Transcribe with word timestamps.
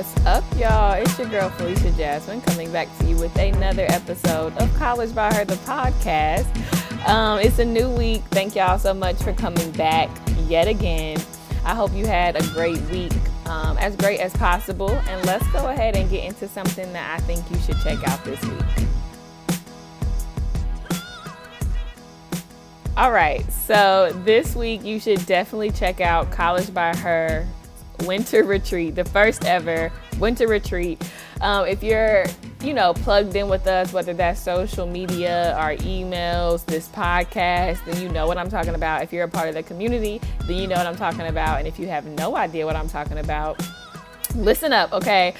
What's 0.00 0.24
up, 0.24 0.44
y'all? 0.56 0.92
It's 0.94 1.18
your 1.18 1.28
girl 1.28 1.50
Felicia 1.50 1.90
Jasmine 1.90 2.40
coming 2.40 2.72
back 2.72 2.88
to 3.00 3.06
you 3.06 3.16
with 3.16 3.36
another 3.36 3.84
episode 3.90 4.56
of 4.56 4.74
College 4.76 5.14
by 5.14 5.30
Her, 5.34 5.44
the 5.44 5.56
podcast. 5.56 6.46
Um, 7.06 7.38
it's 7.38 7.58
a 7.58 7.66
new 7.66 7.90
week. 7.90 8.22
Thank 8.30 8.56
y'all 8.56 8.78
so 8.78 8.94
much 8.94 9.16
for 9.16 9.34
coming 9.34 9.70
back 9.72 10.08
yet 10.46 10.68
again. 10.68 11.20
I 11.66 11.74
hope 11.74 11.92
you 11.92 12.06
had 12.06 12.34
a 12.34 12.42
great 12.54 12.80
week, 12.84 13.12
um, 13.44 13.76
as 13.76 13.94
great 13.94 14.20
as 14.20 14.32
possible. 14.32 14.88
And 14.90 15.26
let's 15.26 15.46
go 15.48 15.68
ahead 15.68 15.94
and 15.94 16.08
get 16.08 16.24
into 16.24 16.48
something 16.48 16.90
that 16.94 17.20
I 17.20 17.22
think 17.24 17.50
you 17.50 17.58
should 17.58 17.78
check 17.82 18.02
out 18.08 18.24
this 18.24 18.42
week. 18.42 18.86
All 22.96 23.12
right, 23.12 23.44
so 23.52 24.18
this 24.24 24.56
week 24.56 24.82
you 24.82 24.98
should 24.98 25.26
definitely 25.26 25.72
check 25.72 26.00
out 26.00 26.32
College 26.32 26.72
by 26.72 26.96
Her 26.96 27.46
winter 28.06 28.44
retreat, 28.44 28.94
the 28.94 29.04
first 29.04 29.44
ever 29.44 29.92
winter 30.18 30.46
retreat. 30.46 31.02
Um, 31.40 31.66
if 31.66 31.82
you're, 31.82 32.26
you 32.62 32.74
know, 32.74 32.92
plugged 32.92 33.34
in 33.34 33.48
with 33.48 33.66
us, 33.66 33.92
whether 33.92 34.12
that's 34.12 34.40
social 34.40 34.86
media, 34.86 35.54
our 35.56 35.74
emails, 35.76 36.64
this 36.66 36.88
podcast, 36.88 37.84
then 37.86 38.00
you 38.02 38.08
know 38.10 38.26
what 38.26 38.36
I'm 38.36 38.50
talking 38.50 38.74
about. 38.74 39.02
If 39.02 39.12
you're 39.12 39.24
a 39.24 39.28
part 39.28 39.48
of 39.48 39.54
the 39.54 39.62
community, 39.62 40.20
then 40.46 40.56
you 40.56 40.66
know 40.66 40.76
what 40.76 40.86
I'm 40.86 40.96
talking 40.96 41.26
about. 41.26 41.58
And 41.58 41.66
if 41.66 41.78
you 41.78 41.86
have 41.88 42.04
no 42.04 42.36
idea 42.36 42.66
what 42.66 42.76
I'm 42.76 42.88
talking 42.88 43.18
about, 43.18 43.60
listen 44.34 44.72
up, 44.72 44.92
okay? 44.92 45.34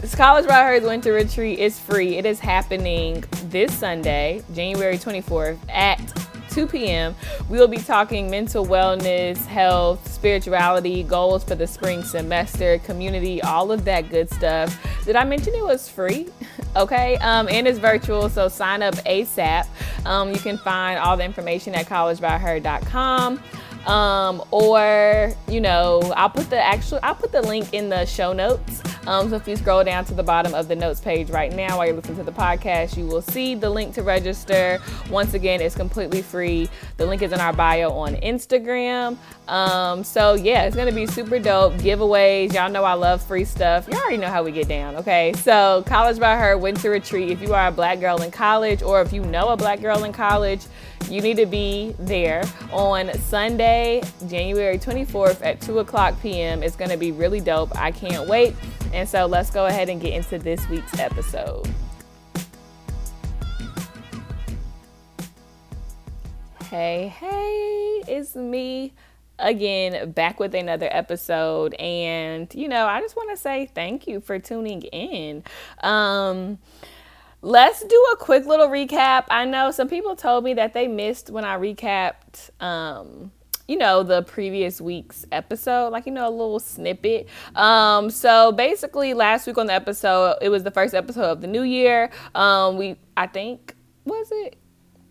This 0.00 0.14
College 0.14 0.48
by 0.48 0.64
Her's 0.64 0.82
Winter 0.82 1.12
Retreat 1.12 1.60
is 1.60 1.78
free. 1.78 2.16
It 2.16 2.26
is 2.26 2.40
happening 2.40 3.24
this 3.44 3.72
Sunday, 3.72 4.42
January 4.52 4.98
24th 4.98 5.58
at 5.68 6.25
2 6.56 6.66
p.m., 6.66 7.14
we 7.50 7.58
will 7.58 7.68
be 7.68 7.76
talking 7.76 8.30
mental 8.30 8.64
wellness, 8.64 9.36
health, 9.44 10.10
spirituality, 10.10 11.02
goals 11.02 11.44
for 11.44 11.54
the 11.54 11.66
spring 11.66 12.02
semester, 12.02 12.78
community, 12.78 13.42
all 13.42 13.70
of 13.70 13.84
that 13.84 14.08
good 14.08 14.32
stuff. 14.32 14.74
Did 15.04 15.16
I 15.16 15.24
mention 15.24 15.54
it 15.54 15.62
was 15.62 15.86
free? 15.86 16.28
okay, 16.76 17.18
um, 17.18 17.46
and 17.50 17.68
it's 17.68 17.78
virtual, 17.78 18.30
so 18.30 18.48
sign 18.48 18.82
up 18.82 18.94
ASAP. 19.04 19.66
Um, 20.06 20.32
you 20.32 20.38
can 20.38 20.56
find 20.56 20.98
all 20.98 21.18
the 21.18 21.24
information 21.24 21.74
at 21.74 21.84
collegebyher.com. 21.84 23.42
Um, 23.86 24.42
or 24.50 25.34
you 25.48 25.60
know, 25.60 26.00
I'll 26.16 26.30
put 26.30 26.48
the 26.48 26.60
actual 26.60 27.00
I'll 27.02 27.14
put 27.14 27.32
the 27.32 27.42
link 27.42 27.74
in 27.74 27.90
the 27.90 28.06
show 28.06 28.32
notes. 28.32 28.82
Um, 29.06 29.30
so 29.30 29.36
if 29.36 29.46
you 29.46 29.56
scroll 29.56 29.84
down 29.84 30.04
to 30.06 30.14
the 30.14 30.22
bottom 30.22 30.54
of 30.54 30.68
the 30.68 30.76
notes 30.76 31.00
page 31.00 31.30
right 31.30 31.52
now 31.52 31.78
while 31.78 31.86
you're 31.86 31.94
listening 31.94 32.18
to 32.18 32.24
the 32.24 32.32
podcast, 32.32 32.96
you 32.96 33.06
will 33.06 33.22
see 33.22 33.54
the 33.54 33.70
link 33.70 33.94
to 33.94 34.02
register. 34.02 34.78
Once 35.10 35.34
again, 35.34 35.60
it's 35.60 35.74
completely 35.74 36.22
free. 36.22 36.68
The 36.96 37.06
link 37.06 37.22
is 37.22 37.32
in 37.32 37.40
our 37.40 37.52
bio 37.52 37.90
on 37.90 38.16
Instagram. 38.16 39.16
Um, 39.48 40.02
so 40.02 40.34
yeah, 40.34 40.64
it's 40.64 40.74
gonna 40.74 40.92
be 40.92 41.06
super 41.06 41.38
dope. 41.38 41.74
Giveaways. 41.74 42.52
Y'all 42.52 42.70
know 42.70 42.84
I 42.84 42.94
love 42.94 43.22
free 43.22 43.44
stuff. 43.44 43.86
You 43.88 43.96
already 43.96 44.16
know 44.16 44.28
how 44.28 44.42
we 44.42 44.52
get 44.52 44.68
down, 44.68 44.96
okay? 44.96 45.32
So 45.34 45.84
College 45.86 46.18
by 46.18 46.36
Her 46.36 46.58
Winter 46.58 46.90
Retreat. 46.90 47.30
If 47.30 47.40
you 47.40 47.54
are 47.54 47.68
a 47.68 47.72
black 47.72 48.00
girl 48.00 48.20
in 48.22 48.30
college 48.30 48.82
or 48.82 49.00
if 49.02 49.12
you 49.12 49.22
know 49.24 49.50
a 49.50 49.56
black 49.56 49.80
girl 49.80 50.04
in 50.04 50.12
college, 50.12 50.62
you 51.08 51.20
need 51.20 51.36
to 51.36 51.46
be 51.46 51.94
there 52.00 52.42
on 52.72 53.12
Sunday, 53.18 54.02
January 54.28 54.78
24th 54.78 55.44
at 55.44 55.60
2 55.60 55.78
o'clock 55.78 56.20
p.m. 56.20 56.64
It's 56.64 56.74
to 56.74 56.96
be 56.96 57.12
really 57.12 57.40
dope. 57.40 57.76
I 57.78 57.92
can't 57.92 58.28
wait. 58.28 58.54
And 58.92 59.08
so 59.08 59.26
let's 59.26 59.50
go 59.50 59.66
ahead 59.66 59.88
and 59.88 60.00
get 60.00 60.12
into 60.12 60.38
this 60.38 60.68
week's 60.68 60.98
episode. 60.98 61.68
Hey, 66.70 67.08
hey, 67.08 68.02
it's 68.08 68.34
me 68.34 68.92
again 69.38 70.12
back 70.12 70.40
with 70.40 70.54
another 70.54 70.88
episode 70.90 71.74
and 71.74 72.54
you 72.54 72.66
know 72.66 72.86
i 72.86 73.02
just 73.02 73.14
want 73.16 73.28
to 73.28 73.36
say 73.36 73.70
thank 73.74 74.06
you 74.06 74.18
for 74.18 74.38
tuning 74.38 74.80
in 74.80 75.44
um 75.82 76.56
Let's 77.42 77.84
do 77.84 78.06
a 78.12 78.16
quick 78.16 78.44
little 78.46 78.66
recap. 78.66 79.26
I 79.28 79.44
know 79.44 79.70
some 79.70 79.88
people 79.88 80.16
told 80.16 80.42
me 80.42 80.54
that 80.54 80.74
they 80.74 80.88
missed 80.88 81.30
when 81.30 81.44
I 81.44 81.56
recapped 81.56 82.50
um 82.60 83.30
you 83.68 83.76
know 83.76 84.02
the 84.02 84.22
previous 84.22 84.80
week's 84.80 85.24
episode 85.32 85.88
like 85.90 86.06
you 86.06 86.12
know 86.12 86.28
a 86.28 86.30
little 86.30 86.60
snippet 86.60 87.28
um 87.54 88.10
so 88.10 88.52
basically 88.52 89.14
last 89.14 89.46
week 89.46 89.58
on 89.58 89.66
the 89.66 89.72
episode 89.72 90.36
it 90.40 90.48
was 90.48 90.62
the 90.62 90.70
first 90.70 90.94
episode 90.94 91.30
of 91.30 91.40
the 91.40 91.46
new 91.46 91.62
year 91.62 92.10
um 92.34 92.76
we 92.76 92.96
i 93.16 93.26
think 93.26 93.74
was 94.04 94.28
it 94.30 94.56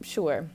sure 0.02 0.50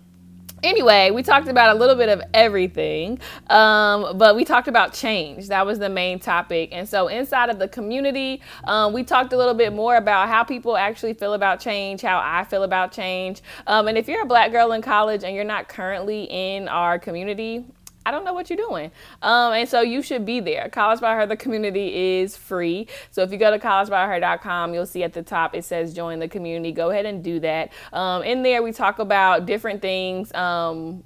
anyway, 0.62 1.10
we 1.10 1.22
talked 1.22 1.49
about 1.49 1.75
a 1.75 1.78
little 1.78 1.97
bit 1.97 2.09
of 2.09 2.22
everything, 2.34 3.19
um, 3.49 4.16
but 4.16 4.37
we 4.37 4.44
talked 4.44 4.69
about 4.69 4.93
change. 4.93 5.49
That 5.49 5.66
was 5.66 5.78
the 5.78 5.89
main 5.89 6.19
topic. 6.19 6.71
And 6.72 6.89
so, 6.89 7.09
inside 7.09 7.50
of 7.50 7.59
the 7.59 7.69
community, 7.69 8.41
um, 8.65 8.93
we 8.93 9.03
talked 9.05 9.33
a 9.33 9.37
little 9.37 9.55
bit 9.55 9.72
more 9.72 9.97
about 9.97 10.28
how 10.28 10.44
people 10.44 10.77
actually 10.77 11.15
feel 11.15 11.34
about 11.34 11.60
change, 11.60 12.03
how 12.03 12.21
I 12.22 12.44
feel 12.44 12.62
about 12.62 12.93
change. 12.93 13.43
Um, 13.66 13.89
and 13.89 13.97
if 13.97 14.09
you're 14.09 14.22
a 14.22 14.27
black 14.27 14.50
girl 14.50 14.72
in 14.72 14.83
college 14.83 15.25
and 15.25 15.34
you're 15.34 15.44
not 15.44 15.69
currently 15.69 16.25
in 16.25 16.69
our 16.69 16.99
community, 16.99 17.65
I 18.06 18.11
don't 18.11 18.25
know 18.25 18.33
what 18.33 18.49
you're 18.49 18.56
doing. 18.56 18.91
Um, 19.22 19.53
and 19.53 19.69
so 19.69 19.83
you 19.83 20.03
should 20.03 20.25
be 20.25 20.41
there. 20.41 20.69
College 20.71 21.00
by 21.00 21.15
Her, 21.15 21.27
the 21.27 21.37
community 21.37 22.21
is 22.21 22.37
free. 22.37 22.88
So 23.11 23.22
if 23.22 23.31
you 23.31 23.38
go 23.38 23.50
to 23.50 23.59
collegebyher.com, 23.59 24.75
you'll 24.75 24.87
see 24.87 25.03
at 25.03 25.12
the 25.12 25.22
top 25.22 25.55
it 25.55 25.65
says 25.65 25.94
join 25.94 26.19
the 26.19 26.28
community. 26.28 26.72
Go 26.72 26.91
ahead 26.91 27.06
and 27.06 27.22
do 27.22 27.41
that. 27.41 27.72
Um, 27.93 28.22
in 28.22 28.43
there, 28.43 28.62
we 28.62 28.72
talk 28.72 28.99
about 28.99 29.47
different 29.47 29.83
things. 29.83 30.33
Um, 30.34 31.05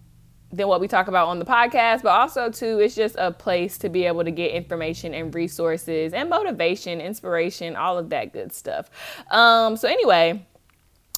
than 0.56 0.68
what 0.68 0.80
we 0.80 0.86
talk 0.86 1.08
about 1.08 1.28
on 1.28 1.40
the 1.40 1.44
podcast, 1.44 2.02
but 2.02 2.10
also 2.10 2.48
too, 2.48 2.78
it's 2.78 2.94
just 2.94 3.16
a 3.18 3.32
place 3.32 3.76
to 3.78 3.88
be 3.88 4.04
able 4.04 4.22
to 4.22 4.30
get 4.30 4.52
information 4.52 5.12
and 5.12 5.34
resources 5.34 6.12
and 6.12 6.30
motivation, 6.30 7.00
inspiration, 7.00 7.74
all 7.74 7.98
of 7.98 8.10
that 8.10 8.32
good 8.32 8.52
stuff. 8.52 8.88
Um, 9.32 9.76
so 9.76 9.88
anyway, 9.88 10.46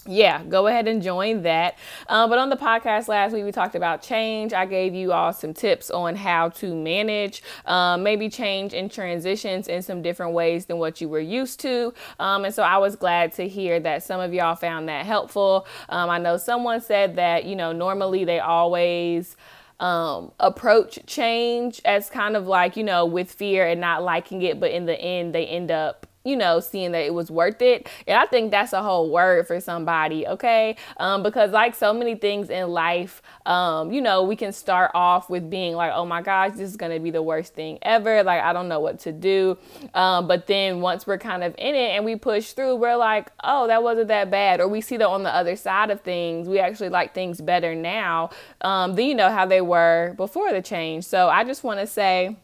yeah, 0.09 0.43
go 0.45 0.67
ahead 0.67 0.89
and 0.89 1.03
join 1.03 1.43
that. 1.43 1.77
Uh, 2.09 2.27
but 2.29 2.39
on 2.39 2.51
the 2.51 2.57
podcast 2.57 3.09
last 3.09 3.33
week, 3.33 3.45
we 3.45 3.53
talked 3.53 3.75
about 3.75 4.03
change. 4.03 4.53
I 4.53 4.67
gave 4.67 4.95
you 4.95 5.13
all 5.13 5.33
some 5.33 5.55
tips 5.55 5.91
on 5.91 6.17
how 6.17 6.49
to 6.51 6.75
manage 6.75 7.43
um, 7.65 8.03
maybe 8.03 8.29
change 8.29 8.75
and 8.75 8.91
transitions 8.91 9.69
in 9.69 9.83
some 9.83 10.03
different 10.03 10.33
ways 10.33 10.67
than 10.67 10.79
what 10.79 11.01
you 11.01 11.09
were 11.09 11.21
used 11.21 11.61
to. 11.61 11.93
Um, 12.19 12.45
and 12.45 12.55
so 12.55 12.63
I 12.63 12.79
was 12.79 12.97
glad 12.97 13.33
to 13.35 13.49
hear 13.49 13.81
that 13.81 14.03
some 14.03 14.21
of 14.21 14.33
y'all 14.33 14.57
found 14.57 14.89
that 14.89 15.07
helpful. 15.07 15.67
Um, 15.89 16.11
I 16.11 16.19
know 16.19 16.37
someone 16.37 16.81
said 16.81 17.17
that, 17.17 17.45
you 17.45 17.57
know, 17.57 17.73
normally 17.73 18.25
they 18.25 18.41
always 18.41 19.37
um, 19.81 20.33
approach 20.41 20.99
change 21.07 21.83
as 21.85 22.09
kind 22.09 22.37
of 22.37 22.47
like, 22.47 22.77
you 22.77 22.85
know, 22.85 23.05
with 23.05 23.31
fear 23.31 23.67
and 23.67 23.81
not 23.81 24.03
liking 24.03 24.43
it, 24.43 24.59
but 24.59 24.71
in 24.71 24.87
the 24.87 24.99
end, 24.99 25.35
they 25.35 25.47
end 25.47 25.71
up 25.71 26.06
you 26.27 26.37
know, 26.37 26.61
seeing 26.61 26.93
that 26.93 27.05
it 27.05 27.15
was 27.15 27.31
worth 27.31 27.63
it. 27.63 27.89
And 28.07 28.19
I 28.19 28.27
think 28.27 28.51
that's 28.51 28.73
a 28.73 28.83
whole 28.83 29.11
word 29.11 29.47
for 29.47 29.61
somebody, 29.61 30.27
okay? 30.27 30.77
Um, 30.97 31.23
because 31.23 31.53
like 31.53 31.75
so 31.75 31.95
many 31.95 32.17
things 32.17 32.51
in 32.51 32.69
life, 32.69 33.23
um, 33.47 33.93
you 33.93 34.01
know, 34.01 34.23
we 34.25 34.35
can 34.37 34.53
start 34.53 34.91
off 34.95 35.31
with 35.31 35.49
being 35.49 35.75
like, 35.75 35.93
oh 35.95 36.05
my 36.05 36.23
gosh, 36.23 36.53
this 36.53 36.69
is 36.69 36.77
gonna 36.77 36.99
be 36.99 37.11
the 37.11 37.23
worst 37.23 37.55
thing 37.55 37.79
ever. 37.83 38.23
Like, 38.23 38.43
I 38.43 38.53
don't 38.53 38.69
know 38.69 38.81
what 38.81 38.99
to 39.01 39.13
do. 39.13 39.57
Um, 39.95 40.27
but 40.27 40.47
then 40.47 40.81
once 40.81 41.07
we're 41.07 41.19
kind 41.19 41.45
of 41.45 41.55
in 41.59 41.75
it 41.75 41.91
and 41.95 42.05
we 42.05 42.17
push 42.17 42.53
through, 42.53 42.77
we're 42.77 42.97
like, 42.97 43.31
oh, 43.45 43.67
that 43.69 43.83
wasn't 43.83 44.09
that 44.09 44.31
bad. 44.31 44.61
Or 44.61 44.69
we 44.69 44.81
see 44.81 44.97
that 44.97 45.09
on 45.09 45.23
the 45.23 45.35
other 45.35 45.57
side 45.57 45.91
of 45.91 46.01
things, 46.01 46.49
we 46.49 46.59
actually 46.59 46.89
like 46.89 47.15
things 47.15 47.41
better 47.41 47.75
now 47.75 48.31
um, 48.63 48.95
than 48.97 49.07
you 49.07 49.15
know 49.15 49.31
how 49.31 49.47
they 49.47 49.61
were 49.61 50.15
before 50.17 50.53
the 50.53 50.63
change. 50.63 51.05
So 51.05 51.29
I 51.29 51.45
just 51.45 51.63
wanna 51.63 51.87
say, 51.87 52.37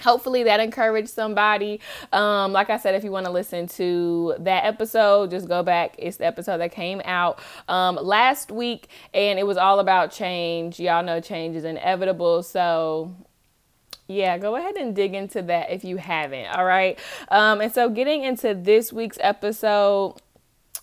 hopefully 0.00 0.42
that 0.42 0.60
encouraged 0.60 1.08
somebody 1.08 1.80
um, 2.12 2.52
like 2.52 2.70
i 2.70 2.76
said 2.76 2.94
if 2.94 3.02
you 3.02 3.10
want 3.10 3.26
to 3.26 3.32
listen 3.32 3.66
to 3.66 4.34
that 4.38 4.64
episode 4.64 5.30
just 5.30 5.48
go 5.48 5.62
back 5.62 5.94
it's 5.98 6.18
the 6.18 6.26
episode 6.26 6.58
that 6.58 6.72
came 6.72 7.00
out 7.04 7.38
um, 7.68 7.96
last 7.96 8.50
week 8.50 8.88
and 9.14 9.38
it 9.38 9.46
was 9.46 9.56
all 9.56 9.80
about 9.80 10.10
change 10.10 10.78
y'all 10.78 11.02
know 11.02 11.20
change 11.20 11.56
is 11.56 11.64
inevitable 11.64 12.42
so 12.42 13.14
yeah, 14.08 14.38
go 14.38 14.54
ahead 14.54 14.76
and 14.76 14.94
dig 14.94 15.14
into 15.14 15.42
that 15.42 15.70
if 15.70 15.84
you 15.84 15.96
haven't. 15.96 16.46
All 16.56 16.64
right. 16.64 16.98
Um, 17.28 17.60
and 17.60 17.72
so, 17.72 17.88
getting 17.88 18.22
into 18.22 18.54
this 18.54 18.92
week's 18.92 19.18
episode, 19.20 20.14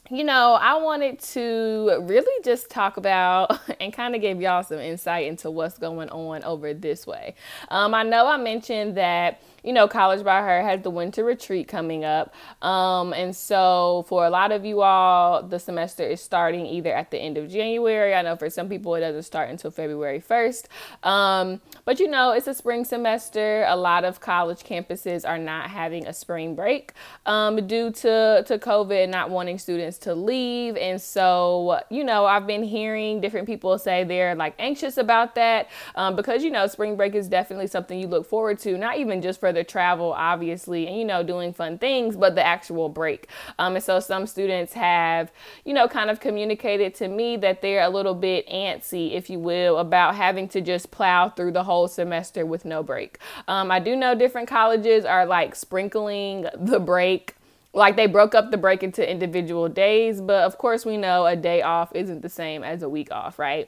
you 0.09 0.23
know, 0.23 0.53
I 0.53 0.75
wanted 0.75 1.19
to 1.19 1.99
really 2.01 2.43
just 2.43 2.69
talk 2.69 2.97
about 2.97 3.59
and 3.79 3.93
kind 3.93 4.15
of 4.15 4.21
give 4.21 4.41
y'all 4.41 4.63
some 4.63 4.79
insight 4.79 5.27
into 5.27 5.49
what's 5.49 5.77
going 5.77 6.09
on 6.09 6.43
over 6.43 6.73
this 6.73 7.07
way. 7.07 7.35
Um, 7.69 7.93
I 7.93 8.03
know 8.03 8.27
I 8.27 8.37
mentioned 8.37 8.97
that 8.97 9.41
you 9.63 9.71
know, 9.71 9.87
College 9.87 10.23
by 10.23 10.41
Her 10.41 10.61
has 10.61 10.81
the 10.81 10.89
winter 10.89 11.23
retreat 11.23 11.67
coming 11.67 12.03
up. 12.03 12.33
Um, 12.61 13.13
and 13.13 13.33
so 13.35 14.05
for 14.09 14.25
a 14.25 14.29
lot 14.29 14.51
of 14.51 14.65
you 14.65 14.81
all, 14.81 15.41
the 15.41 15.59
semester 15.59 16.03
is 16.03 16.21
starting 16.21 16.65
either 16.65 16.93
at 16.93 17.11
the 17.11 17.17
end 17.17 17.37
of 17.37 17.49
January. 17.49 18.13
I 18.13 18.21
know 18.21 18.35
for 18.35 18.49
some 18.49 18.67
people 18.67 18.93
it 18.95 18.99
doesn't 18.99 19.23
start 19.23 19.49
until 19.49 19.71
February 19.71 20.19
1st. 20.19 20.65
Um, 21.03 21.61
but 21.85 21.99
you 21.99 22.09
know, 22.09 22.31
it's 22.31 22.47
a 22.47 22.53
spring 22.53 22.83
semester. 22.83 23.63
A 23.67 23.75
lot 23.75 24.03
of 24.03 24.19
college 24.19 24.63
campuses 24.63 25.27
are 25.27 25.37
not 25.37 25.69
having 25.69 26.07
a 26.07 26.13
spring 26.13 26.55
break 26.55 26.93
um, 27.25 27.65
due 27.65 27.89
to, 27.91 28.43
to 28.45 28.59
COVID, 28.59 29.07
not 29.09 29.29
wanting 29.29 29.57
students 29.57 29.97
to 29.99 30.13
leave. 30.13 30.75
And 30.75 31.01
so, 31.01 31.79
you 31.89 32.03
know, 32.03 32.25
I've 32.25 32.47
been 32.47 32.63
hearing 32.63 33.21
different 33.21 33.47
people 33.47 33.77
say 33.77 34.03
they're 34.03 34.35
like 34.35 34.55
anxious 34.59 34.97
about 34.97 35.35
that 35.35 35.69
um, 35.95 36.17
because, 36.17 36.43
you 36.43 36.51
know, 36.51 36.67
spring 36.67 36.97
break 36.97 37.15
is 37.15 37.29
definitely 37.29 37.67
something 37.67 37.97
you 37.97 38.07
look 38.07 38.27
forward 38.27 38.59
to, 38.59 38.77
not 38.77 38.97
even 38.97 39.21
just 39.21 39.39
for 39.39 39.52
the 39.53 39.63
travel, 39.63 40.13
obviously, 40.13 40.87
and, 40.87 40.97
you 40.97 41.05
know, 41.05 41.23
doing 41.23 41.53
fun 41.53 41.77
things, 41.77 42.15
but 42.15 42.35
the 42.35 42.45
actual 42.45 42.89
break. 42.89 43.27
Um, 43.59 43.75
and 43.75 43.83
so 43.83 43.99
some 43.99 44.27
students 44.27 44.73
have, 44.73 45.31
you 45.65 45.73
know, 45.73 45.87
kind 45.87 46.09
of 46.09 46.19
communicated 46.19 46.95
to 46.95 47.07
me 47.07 47.37
that 47.37 47.61
they're 47.61 47.83
a 47.83 47.89
little 47.89 48.15
bit 48.15 48.47
antsy, 48.47 49.13
if 49.13 49.29
you 49.29 49.39
will, 49.39 49.77
about 49.77 50.15
having 50.15 50.47
to 50.49 50.61
just 50.61 50.91
plow 50.91 51.29
through 51.29 51.51
the 51.51 51.63
whole 51.63 51.87
semester 51.87 52.45
with 52.45 52.65
no 52.65 52.83
break. 52.83 53.19
Um, 53.47 53.71
I 53.71 53.79
do 53.79 53.95
know 53.95 54.15
different 54.15 54.47
colleges 54.47 55.05
are 55.05 55.25
like 55.25 55.55
sprinkling 55.55 56.47
the 56.55 56.79
break 56.79 57.35
like 57.73 57.95
they 57.95 58.05
broke 58.05 58.35
up 58.35 58.51
the 58.51 58.57
break 58.57 58.83
into 58.83 59.09
individual 59.09 59.67
days, 59.67 60.21
but 60.21 60.43
of 60.43 60.57
course 60.57 60.85
we 60.85 60.95
know 60.95 61.25
a 61.25 61.35
day 61.35 61.61
off 61.63 61.91
isn't 61.95 62.21
the 62.21 62.29
same 62.29 62.63
as 62.63 62.83
a 62.83 62.89
week 62.89 63.11
off, 63.11 63.39
right? 63.39 63.67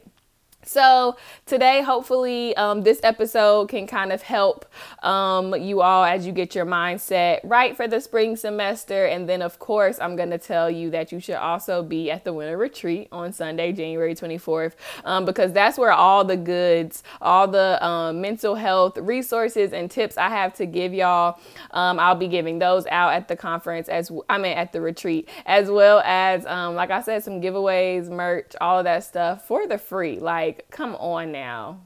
So, 0.66 1.16
today, 1.46 1.84
hopefully, 1.84 2.56
um, 2.58 2.82
this 2.82 3.00
episode 3.04 3.70
can 3.70 3.86
kind 3.86 4.12
of 4.12 4.24
help 4.24 4.66
um, 5.04 5.56
you 5.56 5.82
all 5.82 6.04
as 6.04 6.26
you 6.26 6.32
get 6.32 6.56
your 6.56 6.66
mindset 6.66 7.40
right 7.44 7.78
for 7.78 7.88
the 7.88 8.02
spring 8.02 8.36
semester. 8.36 9.06
And 9.06 9.30
then, 9.30 9.42
of 9.42 9.60
course, 9.60 10.00
I'm 10.00 10.16
going 10.16 10.32
to 10.32 10.40
tell 10.40 10.70
you 10.70 10.90
that 10.90 11.12
you 11.12 11.20
should 11.20 11.36
also 11.36 11.84
be 11.84 12.10
at 12.10 12.24
the 12.24 12.34
winter 12.34 12.58
retreat 12.58 13.08
on 13.12 13.32
Sunday, 13.32 13.72
January 13.72 14.16
24th, 14.16 14.74
um, 15.06 15.24
because 15.24 15.54
that's 15.54 15.78
where 15.78 15.92
all 15.92 16.24
the 16.24 16.38
goods, 16.38 17.04
all 17.22 17.48
the 17.48 17.84
um, 17.86 18.20
mental 18.20 18.56
health 18.56 18.98
resources 18.98 19.72
and 19.72 19.90
tips 19.92 20.18
I 20.18 20.30
have 20.30 20.54
to 20.56 20.66
give 20.66 20.94
y'all, 20.94 21.40
um, 21.72 22.00
I'll 22.00 22.16
be 22.16 22.28
giving 22.28 22.58
those 22.58 22.88
out 22.88 23.14
at 23.14 23.28
the 23.28 23.36
conference, 23.36 23.88
as 23.88 24.12
I 24.30 24.40
mean, 24.40 24.58
at 24.58 24.74
the 24.74 24.82
retreat, 24.82 25.30
as 25.46 25.70
well 25.70 26.02
as, 26.04 26.46
um, 26.48 26.74
like 26.74 26.90
I 26.90 27.02
said, 27.02 27.24
some 27.24 27.40
giveaways, 27.40 28.10
merch, 28.10 28.54
all 28.60 28.80
of 28.80 28.86
that 28.86 29.04
stuff 29.04 29.48
for 29.48 29.68
the 29.68 29.78
free. 29.78 30.20
Like, 30.20 30.55
like, 30.56 30.69
come 30.72 30.96
on 30.96 31.31
now. 31.31 31.81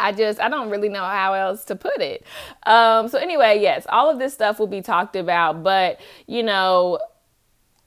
I 0.00 0.12
just, 0.12 0.40
I 0.40 0.48
don't 0.48 0.70
really 0.70 0.88
know 0.88 1.04
how 1.04 1.34
else 1.34 1.64
to 1.66 1.76
put 1.76 2.00
it. 2.00 2.24
Um, 2.64 3.08
so, 3.08 3.18
anyway, 3.18 3.60
yes, 3.60 3.86
all 3.88 4.10
of 4.10 4.18
this 4.18 4.32
stuff 4.32 4.58
will 4.58 4.66
be 4.66 4.80
talked 4.80 5.16
about, 5.16 5.62
but 5.62 6.00
you 6.26 6.42
know, 6.42 6.98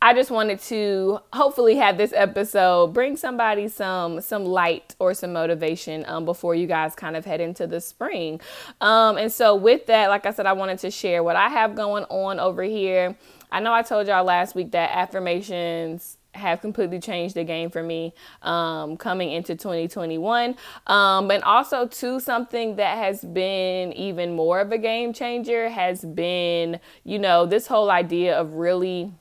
I 0.02 0.14
just 0.14 0.30
wanted 0.30 0.60
to 0.64 1.20
hopefully 1.34 1.78
have 1.78 1.98
this 1.98 2.14
episode 2.14 2.94
bring 2.94 3.18
somebody 3.18 3.68
some 3.68 4.22
some 4.22 4.46
light 4.46 4.96
or 5.00 5.16
some 5.16 5.34
motivation 5.34 6.06
um, 6.08 6.26
before 6.26 6.54
you 6.54 6.68
guys 6.68 6.94
kind 6.94 7.16
of 7.16 7.26
head 7.26 7.42
into 7.42 7.66
the 7.66 7.82
spring. 7.82 8.40
Um, 8.82 9.18
and 9.18 9.32
so 9.32 9.56
with 9.56 9.88
that, 9.88 10.10
like 10.10 10.28
I 10.28 10.32
said, 10.32 10.46
I 10.46 10.54
wanted 10.54 10.78
to 10.80 10.92
share 10.92 11.24
what 11.24 11.36
I 11.36 11.50
have 11.50 11.76
going 11.76 12.04
on 12.06 12.40
over 12.40 12.62
here. 12.62 13.16
I 13.52 13.62
know 13.62 13.74
I 13.74 13.82
told 13.82 14.06
y'all 14.08 14.24
last 14.24 14.54
week 14.54 14.72
that 14.74 14.92
affirmations 14.92 16.18
have 16.36 16.62
completely 16.62 17.00
changed 17.00 17.36
the 17.36 17.44
game 17.44 17.70
for 17.70 17.84
me 17.84 18.14
um, 18.42 18.98
coming 18.98 19.32
into 19.32 19.56
2021. 19.56 20.56
Um, 20.88 21.32
and 21.32 21.44
also, 21.44 21.88
too, 21.88 22.20
something 22.20 22.76
that 22.76 22.98
has 22.98 23.24
been 23.24 23.94
even 23.94 24.36
more 24.36 24.60
of 24.60 24.72
a 24.72 24.78
game 24.78 25.14
changer 25.14 25.70
has 25.70 26.04
been, 26.04 26.80
you 27.04 27.20
know, 27.20 27.46
this 27.46 27.68
whole 27.68 27.90
idea 27.90 28.38
of 28.38 28.54
really 28.54 29.12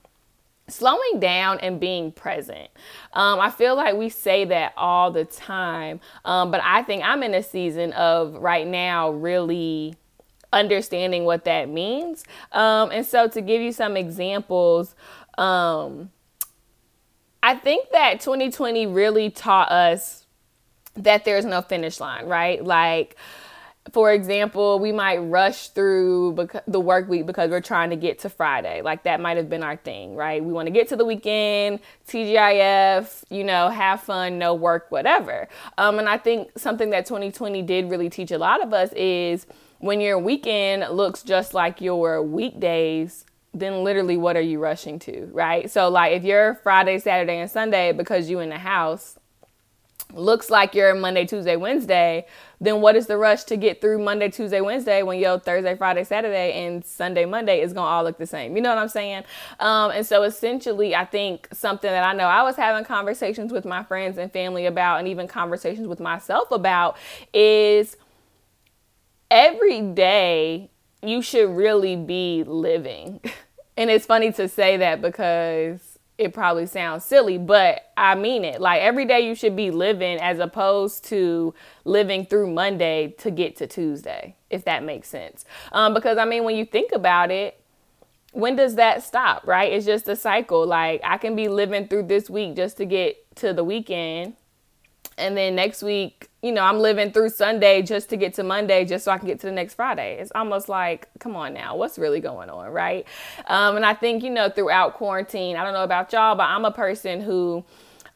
slowing 0.69 1.21
down 1.21 1.59
and 1.61 1.79
being 1.79 2.11
present. 2.11 2.69
Um, 3.13 3.39
I 3.39 3.51
feel 3.51 3.77
like 3.77 3.97
we 3.97 4.09
say 4.09 4.45
that 4.47 4.73
all 4.77 5.11
the 5.11 5.25
time, 5.25 6.01
um, 6.25 6.51
but 6.51 6.61
I 6.65 6.83
think 6.83 7.05
I'm 7.05 7.23
in 7.23 7.35
a 7.35 7.43
season 7.43 7.93
of 7.93 8.35
right 8.35 8.67
now 8.67 9.11
really 9.11 9.95
understanding 10.53 11.25
what 11.25 11.45
that 11.45 11.69
means. 11.69 12.25
Um, 12.53 12.91
and 12.91 13.05
so, 13.05 13.29
to 13.29 13.41
give 13.41 13.61
you 13.61 13.73
some 13.73 13.97
examples, 13.97 14.95
um, 15.37 16.11
I 17.45 17.55
think 17.55 17.91
that 17.93 18.21
2020 18.21 18.87
really 18.87 19.29
taught 19.29 19.71
us 19.71 20.25
that 20.97 21.27
there's 21.27 21.45
no 21.45 21.61
finish 21.61 22.01
line, 22.01 22.25
right? 22.25 22.65
Like, 22.65 23.17
for 23.93 24.11
example, 24.11 24.79
we 24.79 24.93
might 24.93 25.19
rush 25.19 25.69
through 25.69 26.49
the 26.67 26.81
work 26.81 27.07
week 27.07 27.27
because 27.27 27.51
we're 27.51 27.61
trying 27.61 27.91
to 27.91 27.97
get 27.97 28.21
to 28.21 28.31
Friday. 28.31 28.81
Like 28.81 29.03
that 29.03 29.21
might 29.21 29.37
have 29.37 29.51
been 29.51 29.63
our 29.63 29.77
thing, 29.77 30.17
right? 30.17 30.43
We 30.43 30.55
want 30.55 30.69
to 30.69 30.71
get 30.71 30.89
to 30.89 30.97
the 30.97 31.05
weekend, 31.05 31.81
TGIF, 32.09 33.25
you 33.29 33.45
know, 33.45 33.69
have 33.69 34.01
fun, 34.01 34.39
no 34.39 34.55
work, 34.55 34.87
whatever. 34.89 35.47
Um, 35.77 35.99
and 35.99 36.09
I 36.09 36.17
think 36.17 36.59
something 36.59 36.89
that 36.91 37.05
2020 37.05 37.61
did 37.61 37.91
really 37.91 38.09
teach 38.09 38.31
a 38.31 38.39
lot 38.39 38.65
of 38.65 38.73
us 38.73 38.91
is 38.95 39.47
when 39.81 40.01
your 40.01 40.19
weekend 40.19 40.97
looks 40.97 41.23
just 41.23 41.53
like 41.53 41.83
your 41.83 42.23
weekdays, 42.23 43.27
then 43.55 43.85
literally 43.85 44.17
what 44.17 44.37
are 44.37 44.43
you 44.43 44.59
rushing 44.59 44.99
to, 45.01 45.29
right? 45.33 45.71
So 45.71 45.89
like 45.89 46.13
if 46.13 46.25
you're 46.25 46.57
Friday, 46.57 46.99
Saturday, 46.99 47.39
and 47.39 47.51
Sunday 47.51 47.93
because 47.93 48.29
you 48.29 48.41
in 48.41 48.49
the 48.49 48.59
house 48.59 49.19
looks 50.13 50.51
like 50.51 50.75
you're 50.75 50.95
Monday, 50.95 51.25
Tuesday, 51.25 51.57
Wednesday, 51.57 52.27
then 52.61 52.81
what 52.81 52.97
is 52.97 53.07
the 53.07 53.17
rush 53.17 53.45
to 53.45 53.57
get 53.57 53.81
through 53.81 53.99
Monday, 53.99 54.29
Tuesday, 54.29 54.61
Wednesday 54.61 55.03
when 55.03 55.19
your 55.19 55.39
Thursday, 55.39 55.77
Friday, 55.77 56.05
Saturday, 56.05 56.65
and 56.65 56.85
Sunday, 56.85 57.25
Monday 57.25 57.61
is 57.61 57.73
gonna 57.73 57.89
all 57.89 58.05
look 58.05 58.19
the 58.19 58.27
same? 58.27 58.57
You 58.57 58.63
know 58.63 58.71
what 58.71 58.79
I'm 58.79 58.89
saying? 58.89 59.25
Um, 59.61 59.91
and 59.91 60.07
so 60.07 60.23
essentially, 60.23 60.95
I 60.95 61.05
think 61.05 61.49
something 61.53 61.91
that 61.91 62.05
I 62.05 62.13
know 62.13 62.25
I 62.25 62.43
was 62.43 62.57
having 62.57 62.85
conversations 62.85 63.53
with 63.53 63.65
my 63.65 63.83
friends 63.85 64.19
and 64.19 64.33
family 64.33 64.67
about, 64.67 64.99
and 64.99 65.09
even 65.09 65.27
conversations 65.27 65.87
with 65.87 66.01
myself 66.01 66.51
about, 66.51 66.97
is 67.33 67.97
every 69.31 69.81
day 69.81 70.71
you 71.03 71.23
should 71.23 71.51
really 71.51 71.97
be 71.97 72.45
living. 72.45 73.21
And 73.77 73.91
it's 73.91 74.07
funny 74.07 74.33
to 74.33 74.49
say 74.49 74.77
that 74.77 75.03
because 75.03 75.99
it 76.17 76.33
probably 76.33 76.67
sounds 76.67 77.05
silly, 77.05 77.39
but 77.39 77.91
I 77.97 78.15
mean 78.15 78.45
it. 78.45 78.61
Like 78.61 78.81
every 78.83 79.05
day 79.05 79.27
you 79.27 79.35
should 79.35 79.57
be 79.57 79.71
living 79.71 80.19
as 80.21 80.39
opposed 80.39 81.05
to 81.07 81.55
living 81.85 82.25
through 82.25 82.53
Monday 82.53 83.15
to 83.19 83.31
get 83.31 83.57
to 83.57 83.67
Tuesday, 83.67 84.37
if 84.49 84.65
that 84.65 84.85
makes 84.85 85.09
sense. 85.09 85.45
Um, 85.73 85.93
because 85.93 86.19
I 86.19 86.25
mean, 86.25 86.45
when 86.45 86.57
you 86.57 86.65
think 86.65 86.93
about 86.93 87.33
it, 87.33 87.61
when 88.31 88.57
does 88.57 88.77
that 88.77 89.03
stop, 89.03 89.47
right? 89.47 89.73
It's 89.73 89.87
just 89.87 90.09
a 90.09 90.17
cycle. 90.17 90.67
Like 90.67 91.01
I 91.03 91.19
can 91.19 91.35
be 91.35 91.49
living 91.49 91.89
through 91.89 92.05
this 92.05 92.31
week 92.31 92.55
just 92.55 92.77
to 92.77 92.85
get 92.85 93.35
to 93.37 93.53
the 93.53 93.65
weekend 93.65 94.35
and 95.17 95.37
then 95.37 95.55
next 95.55 95.83
week, 95.83 96.29
you 96.43 96.53
know, 96.53 96.63
I'm 96.63 96.79
living 96.79 97.13
through 97.13 97.31
Sunday 97.31 97.83
just 97.83 98.11
to 98.11 98.17
get 98.17 98.35
to 98.35 98.43
Monday, 98.43 98.85
just 98.85 99.05
so 99.05 99.13
I 99.13 99.19
can 99.19 99.27
get 99.27 99.41
to 99.41 99.47
the 99.47 99.53
next 99.53 99.75
Friday. 99.75 100.19
It's 100.21 100.33
almost 100.35 100.69
like, 100.69 101.09
come 101.19 101.37
on 101.37 101.55
now, 101.55 101.77
what's 101.77 101.99
really 101.99 102.21
going 102.21 102.51
on, 102.51 102.71
right? 102.71 103.07
Um, 103.47 103.77
and 103.77 103.85
I 103.85 103.95
think, 103.95 104.23
you 104.23 104.31
know, 104.31 104.49
throughout 104.49 104.95
quarantine, 104.95 105.57
I 105.57 105.65
don't 105.65 105.73
know 105.73 105.85
about 105.85 106.13
y'all, 106.13 106.35
but 106.35 106.45
I'm 106.45 106.65
a 106.65 106.73
person 106.73 107.21
who 107.21 107.65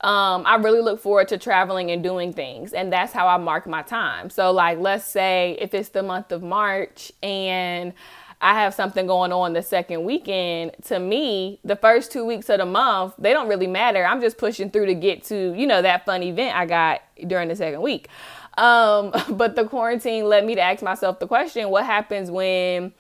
um, 0.01 0.45
I 0.47 0.57
really 0.57 0.81
look 0.81 1.01
forward 1.01 1.29
to 1.29 1.39
traveling 1.39 1.91
and 1.91 2.03
doing 2.03 2.33
things. 2.33 2.73
And 2.73 2.93
that's 2.93 3.13
how 3.13 3.27
I 3.27 3.37
mark 3.37 3.67
my 3.67 3.83
time. 3.83 4.31
So, 4.31 4.53
like, 4.53 4.79
let's 4.79 5.05
say 5.05 5.57
if 5.61 5.75
it's 5.75 5.89
the 5.89 6.03
month 6.03 6.31
of 6.31 6.43
March 6.43 7.11
and 7.23 7.93
I 8.41 8.55
have 8.55 8.73
something 8.73 9.07
going 9.07 9.33
on 9.33 9.53
the 9.53 9.63
second 9.63 10.05
weekend, 10.05 10.73
to 10.85 11.01
me, 11.01 11.59
the 11.65 11.75
first 11.75 12.13
two 12.13 12.25
weeks 12.25 12.49
of 12.49 12.59
the 12.59 12.67
month, 12.67 13.15
they 13.19 13.33
don't 13.33 13.49
really 13.49 13.67
matter. 13.67 14.05
I'm 14.05 14.21
just 14.21 14.39
pushing 14.39 14.71
through 14.71 14.87
to 14.87 14.95
get 14.95 15.25
to, 15.25 15.55
you 15.55 15.67
know, 15.67 15.83
that 15.83 16.07
fun 16.07 16.23
event 16.23 16.57
I 16.57 16.67
got 16.67 17.03
during 17.27 17.49
the 17.49 17.57
second 17.57 17.83
week. 17.83 18.09
Um, 18.57 19.13
but 19.31 19.57
the 19.57 19.65
quarantine 19.65 20.27
led 20.27 20.45
me 20.45 20.55
to 20.55 20.61
ask 20.61 20.83
myself 20.83 21.19
the 21.19 21.27
question 21.27 21.69
what 21.71 21.85
happens 21.85 22.31
when 22.31 22.93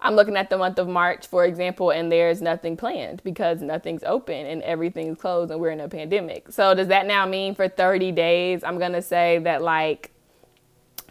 I'm 0.00 0.14
looking 0.14 0.36
at 0.36 0.50
the 0.50 0.58
month 0.58 0.78
of 0.78 0.88
March, 0.88 1.26
for 1.26 1.44
example, 1.44 1.90
and 1.90 2.10
there's 2.10 2.40
nothing 2.42 2.76
planned 2.76 3.22
because 3.22 3.60
nothing's 3.60 4.02
open 4.02 4.46
and 4.46 4.62
everything's 4.62 5.18
closed 5.18 5.50
and 5.52 5.60
we're 5.60 5.70
in 5.70 5.80
a 5.80 5.88
pandemic. 5.88 6.50
So, 6.50 6.74
does 6.74 6.88
that 6.88 7.06
now 7.06 7.26
mean 7.26 7.54
for 7.54 7.68
30 7.68 8.10
days, 8.12 8.64
I'm 8.64 8.78
going 8.78 8.92
to 8.92 9.02
say 9.02 9.38
that, 9.40 9.62
like, 9.62 10.10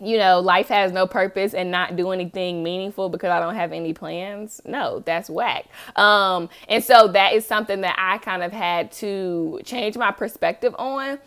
you 0.02 0.18
know, 0.18 0.40
life 0.40 0.68
has 0.70 0.92
no 0.92 1.08
purpose 1.08 1.54
and 1.54 1.72
not 1.72 1.96
do 1.96 2.12
anything 2.12 2.64
meaningful 2.64 3.10
because 3.10 3.30
I 3.30 3.40
don't 3.40 3.56
have 3.56 3.72
any 3.72 3.94
plans. 3.94 4.62
No, 4.66 5.00
that's 5.06 5.30
whack. 5.30 5.66
Um, 5.96 6.50
and 6.68 6.84
so 6.84 7.08
that 7.10 7.34
is 7.34 7.46
something 7.46 7.82
that 7.82 7.96
I 7.98 8.18
kind 8.20 8.44
of 8.44 8.52
had 8.52 8.92
to 8.94 9.60
change 9.64 9.98
my 9.98 10.12
perspective 10.12 10.76
on 10.78 11.20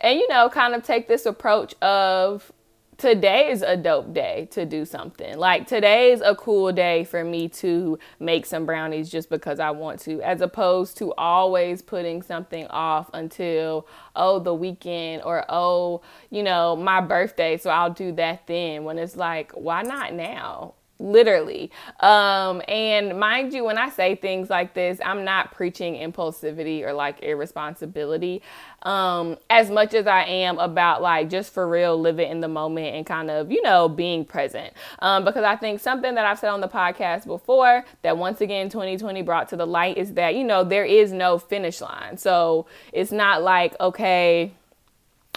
and, 0.00 0.18
you 0.18 0.28
know, 0.28 0.48
kind 0.48 0.74
of 0.74 0.82
take 0.82 1.08
this 1.08 1.26
approach 1.26 1.74
of 1.82 2.52
today 2.98 3.48
is 3.48 3.62
a 3.62 3.76
dope 3.76 4.12
day 4.12 4.48
to 4.50 4.66
do 4.66 4.84
something. 4.84 5.38
Like 5.38 5.68
today 5.68 6.10
is 6.10 6.20
a 6.20 6.34
cool 6.34 6.72
day 6.72 7.04
for 7.04 7.22
me 7.22 7.48
to 7.50 7.96
make 8.18 8.44
some 8.44 8.66
brownies 8.66 9.08
just 9.08 9.30
because 9.30 9.60
I 9.60 9.70
want 9.70 10.00
to, 10.00 10.20
as 10.20 10.40
opposed 10.40 10.98
to 10.98 11.14
always 11.14 11.80
putting 11.80 12.22
something 12.22 12.66
off 12.66 13.08
until, 13.14 13.86
oh, 14.16 14.40
the 14.40 14.52
weekend 14.52 15.22
or, 15.22 15.44
oh, 15.48 16.02
you 16.30 16.42
know, 16.42 16.74
my 16.74 17.00
birthday. 17.00 17.56
So 17.56 17.70
I'll 17.70 17.92
do 17.92 18.10
that 18.12 18.48
then 18.48 18.82
when 18.82 18.98
it's 18.98 19.16
like, 19.16 19.52
why 19.52 19.82
not 19.82 20.12
now? 20.12 20.74
literally. 20.98 21.70
Um, 22.00 22.62
and 22.68 23.18
mind 23.18 23.52
you, 23.52 23.64
when 23.64 23.78
I 23.78 23.88
say 23.88 24.16
things 24.16 24.50
like 24.50 24.74
this, 24.74 24.98
I'm 25.04 25.24
not 25.24 25.52
preaching 25.52 25.94
impulsivity 25.94 26.82
or 26.82 26.92
like 26.92 27.22
irresponsibility 27.22 28.42
um, 28.82 29.36
as 29.50 29.70
much 29.70 29.94
as 29.94 30.06
I 30.06 30.24
am 30.24 30.58
about 30.58 31.02
like 31.02 31.28
just 31.28 31.52
for 31.52 31.68
real 31.68 31.98
living 32.00 32.30
in 32.30 32.40
the 32.40 32.48
moment 32.48 32.94
and 32.94 33.04
kind 33.04 33.30
of, 33.30 33.50
you 33.50 33.62
know, 33.62 33.88
being 33.88 34.24
present. 34.24 34.72
Um, 35.00 35.24
because 35.24 35.44
I 35.44 35.56
think 35.56 35.80
something 35.80 36.14
that 36.14 36.24
I've 36.24 36.38
said 36.38 36.50
on 36.50 36.60
the 36.60 36.68
podcast 36.68 37.26
before 37.26 37.84
that 38.02 38.16
once 38.16 38.40
again 38.40 38.68
2020 38.68 39.22
brought 39.22 39.48
to 39.48 39.56
the 39.56 39.66
light 39.66 39.98
is 39.98 40.14
that, 40.14 40.34
you 40.34 40.44
know, 40.44 40.64
there 40.64 40.84
is 40.84 41.12
no 41.12 41.38
finish 41.38 41.80
line. 41.80 42.16
So 42.18 42.66
it's 42.92 43.12
not 43.12 43.42
like, 43.42 43.74
okay, 43.80 44.52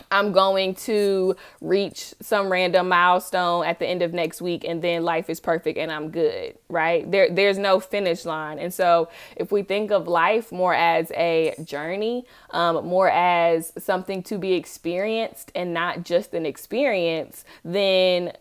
I'm 0.10 0.32
going 0.32 0.76
to 0.76 1.36
reach 1.60 2.14
some 2.22 2.52
random 2.52 2.90
milestone 2.90 3.66
at 3.66 3.80
the 3.80 3.88
end 3.88 4.02
of 4.02 4.14
next 4.14 4.42
week 4.42 4.64
and 4.64 4.82
then 4.82 5.04
life 5.04 5.30
is 5.30 5.40
perfect 5.40 5.78
and 5.78 5.92
I'm 5.92 6.10
good, 6.10 6.58
right? 6.70 7.10
There 7.10 7.30
there's 7.30 7.58
no 7.58 7.80
finish 7.80 8.26
line. 8.26 8.60
And 8.60 8.74
so 8.74 9.10
if 9.36 9.52
we 9.52 9.64
think 9.64 9.92
of 9.92 10.08
life 10.08 10.52
more 10.52 10.74
as 10.74 11.12
a 11.12 11.56
journey, 11.64 12.26
um, 12.52 12.86
more 12.86 13.10
as 13.10 13.74
something 13.78 14.24
to 14.24 14.38
be 14.38 14.54
experienced 14.54 15.52
and 15.56 15.74
not 15.74 16.04
just 16.04 16.34
an 16.34 16.46
experience, 16.46 17.46
then 17.64 18.34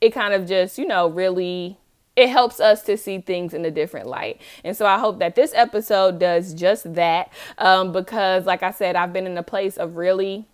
it 0.00 0.10
kind 0.10 0.34
of 0.34 0.46
just, 0.46 0.78
you 0.78 0.86
know, 0.86 1.08
really 1.08 1.78
it 2.16 2.30
helps 2.30 2.60
us 2.60 2.82
to 2.84 2.96
see 2.96 3.20
things 3.20 3.52
in 3.52 3.64
a 3.64 3.70
different 3.70 4.06
light. 4.06 4.40
And 4.64 4.74
so 4.74 4.86
I 4.86 4.98
hope 4.98 5.18
that 5.18 5.34
this 5.34 5.52
episode 5.54 6.18
does 6.18 6.54
just 6.54 6.94
that 6.94 7.30
um, 7.58 7.92
because, 7.92 8.46
like 8.46 8.62
I 8.62 8.70
said, 8.70 8.96
I've 8.96 9.12
been 9.12 9.26
in 9.26 9.36
a 9.36 9.42
place 9.42 9.76
of 9.76 9.96
really 9.96 10.46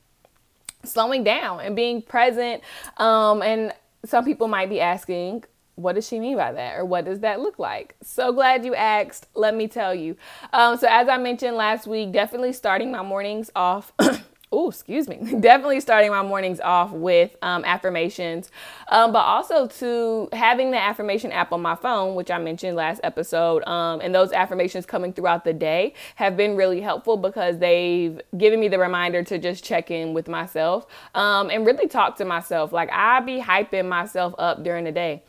slowing 0.84 1.24
down 1.24 1.60
and 1.60 1.76
being 1.76 2.02
present. 2.02 2.62
Um, 2.96 3.42
and 3.42 3.72
some 4.04 4.24
people 4.24 4.48
might 4.48 4.68
be 4.68 4.80
asking, 4.80 5.44
what 5.74 5.94
does 5.94 6.06
she 6.06 6.20
mean 6.20 6.36
by 6.36 6.52
that? 6.52 6.76
Or 6.76 6.84
what 6.84 7.04
does 7.04 7.20
that 7.20 7.40
look 7.40 7.58
like? 7.58 7.96
So 8.02 8.32
glad 8.32 8.64
you 8.64 8.74
asked. 8.74 9.26
Let 9.34 9.54
me 9.54 9.68
tell 9.68 9.94
you. 9.94 10.16
Um, 10.52 10.76
so, 10.76 10.86
as 10.88 11.08
I 11.08 11.16
mentioned 11.16 11.56
last 11.56 11.86
week, 11.86 12.12
definitely 12.12 12.52
starting 12.52 12.90
my 12.90 13.02
mornings 13.02 13.50
off 13.56 13.92
oh, 14.52 14.68
excuse 14.68 15.08
me, 15.08 15.16
definitely 15.40 15.80
starting 15.80 16.10
my 16.10 16.22
mornings 16.22 16.60
off 16.60 16.92
with 16.92 17.36
um, 17.42 17.64
affirmations, 17.64 18.50
um, 18.88 19.12
but 19.12 19.20
also 19.20 19.66
to 19.66 20.28
having 20.32 20.70
the 20.70 20.80
affirmation 20.80 21.32
app 21.32 21.52
on 21.52 21.62
my 21.62 21.74
phone, 21.74 22.14
which 22.14 22.30
I 22.30 22.38
mentioned 22.38 22.76
last 22.76 23.00
episode. 23.02 23.66
Um, 23.66 24.00
and 24.00 24.14
those 24.14 24.32
affirmations 24.32 24.86
coming 24.86 25.12
throughout 25.12 25.44
the 25.44 25.52
day 25.52 25.94
have 26.16 26.36
been 26.36 26.54
really 26.54 26.80
helpful 26.80 27.16
because 27.16 27.58
they've 27.58 28.20
given 28.36 28.60
me 28.60 28.68
the 28.68 28.78
reminder 28.78 29.22
to 29.24 29.38
just 29.38 29.64
check 29.64 29.90
in 29.90 30.12
with 30.12 30.28
myself 30.28 30.86
um, 31.14 31.50
and 31.50 31.66
really 31.66 31.88
talk 31.88 32.16
to 32.16 32.24
myself. 32.24 32.72
Like 32.72 32.90
I 32.92 33.20
be 33.20 33.40
hyping 33.40 33.88
myself 33.88 34.34
up 34.38 34.62
during 34.62 34.84
the 34.84 34.92
day. 34.92 35.22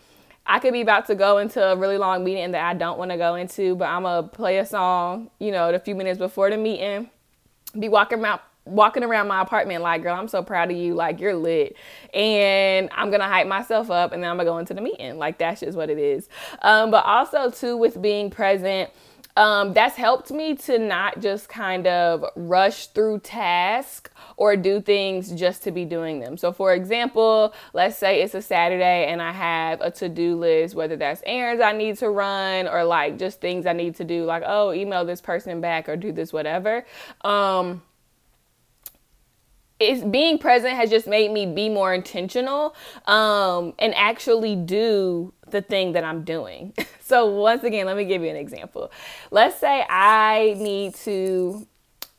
I 0.46 0.60
could 0.60 0.74
be 0.74 0.82
about 0.82 1.08
to 1.08 1.16
go 1.16 1.38
into 1.38 1.64
a 1.64 1.76
really 1.76 1.98
long 1.98 2.24
meeting 2.24 2.52
that 2.52 2.66
I 2.66 2.74
don't 2.74 3.00
want 3.00 3.12
to 3.12 3.18
go 3.18 3.36
into, 3.36 3.76
but 3.76 3.86
I'm 3.86 4.04
gonna 4.04 4.28
play 4.28 4.58
a 4.58 4.66
song, 4.66 5.30
you 5.40 5.52
know, 5.52 5.74
a 5.74 5.80
few 5.80 5.96
minutes 5.96 6.18
before 6.18 6.50
the 6.50 6.58
meeting, 6.58 7.10
be 7.80 7.88
walking 7.88 8.20
around 8.20 8.42
walking 8.66 9.04
around 9.04 9.28
my 9.28 9.42
apartment 9.42 9.82
like, 9.82 10.04
girl, 10.04 10.16
I'm 10.16 10.28
so 10.28 10.42
proud 10.42 10.72
of 10.72 10.78
you. 10.78 10.94
Like, 10.94 11.20
you're 11.20 11.36
lit. 11.36 11.76
And 12.14 12.90
I'm 12.94 13.10
going 13.10 13.20
to 13.20 13.28
hype 13.28 13.48
myself 13.48 13.92
up 13.92 14.14
and 14.14 14.24
then 14.24 14.30
I'm 14.30 14.38
going 14.38 14.46
to 14.46 14.52
go 14.52 14.58
into 14.58 14.74
the 14.74 14.82
meeting. 14.82 15.18
Like, 15.18 15.38
that's 15.38 15.62
just 15.62 15.78
what 15.78 15.90
it 15.90 15.98
is. 15.98 16.30
Um, 16.62 16.92
but 16.92 17.06
also, 17.06 17.50
too, 17.50 17.78
with 17.78 18.02
being 18.02 18.30
present, 18.30 18.90
um, 19.36 19.74
that's 19.74 19.96
helped 19.96 20.32
me 20.32 20.56
to 20.58 20.78
not 20.78 21.20
just 21.20 21.50
kind 21.50 21.88
of 21.88 22.24
rush 22.36 22.88
through 22.88 23.20
tasks 23.20 24.12
or 24.38 24.56
do 24.56 24.80
things 24.80 25.32
just 25.32 25.64
to 25.64 25.72
be 25.72 25.86
doing 25.86 26.20
them. 26.20 26.38
So, 26.38 26.52
for 26.52 26.74
example, 26.74 27.54
let's 27.74 27.98
say 27.98 28.22
it's 28.22 28.36
a 28.36 28.42
Saturday 28.42 29.08
and 29.08 29.22
I 29.22 29.32
have 29.32 29.82
a 29.82 29.90
to 29.92 30.10
do 30.10 30.36
list, 30.36 30.76
whether 30.76 30.96
that's 30.96 31.24
errands 31.26 31.62
I 31.64 31.72
need 31.72 31.98
to 31.98 32.10
run 32.10 32.68
or 32.68 32.84
like 32.84 33.18
just 33.18 33.42
things 33.42 33.66
I 33.66 33.74
need 33.74 33.96
to 33.96 34.04
do, 34.04 34.24
like, 34.24 34.44
oh, 34.46 34.72
email 34.72 35.04
this 35.04 35.22
person 35.22 35.62
back 35.62 35.90
or 35.90 35.96
do 35.96 36.12
this, 36.12 36.32
whatever. 36.32 36.86
Um, 37.22 37.82
it's 39.90 40.04
being 40.04 40.38
present 40.38 40.76
has 40.76 40.90
just 40.90 41.08
made 41.08 41.32
me 41.32 41.46
be 41.46 41.70
more 41.70 41.94
intentional 41.94 42.76
um, 43.06 43.74
and 43.80 43.94
actually 43.96 44.56
do 44.56 45.34
the 45.50 45.62
thing 45.62 45.94
that 45.94 46.04
I'm 46.04 46.24
doing. 46.24 46.74
so 47.02 47.26
once 47.28 47.64
again, 47.64 47.86
let 47.86 47.98
me 47.98 48.06
give 48.06 48.22
you 48.22 48.30
an 48.30 48.36
example. 48.36 48.92
Let's 49.32 49.60
say 49.60 49.86
I 49.90 50.56
need 50.58 50.96
to 50.96 51.68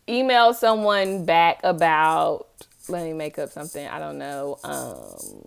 email 0.08 0.54
someone 0.54 1.24
back 1.24 1.60
about 1.62 2.48
let 2.88 3.04
me 3.04 3.12
make 3.12 3.38
up 3.38 3.50
something, 3.50 3.86
I 3.86 3.98
don't 3.98 4.18
know, 4.18 4.58
um, 4.62 5.42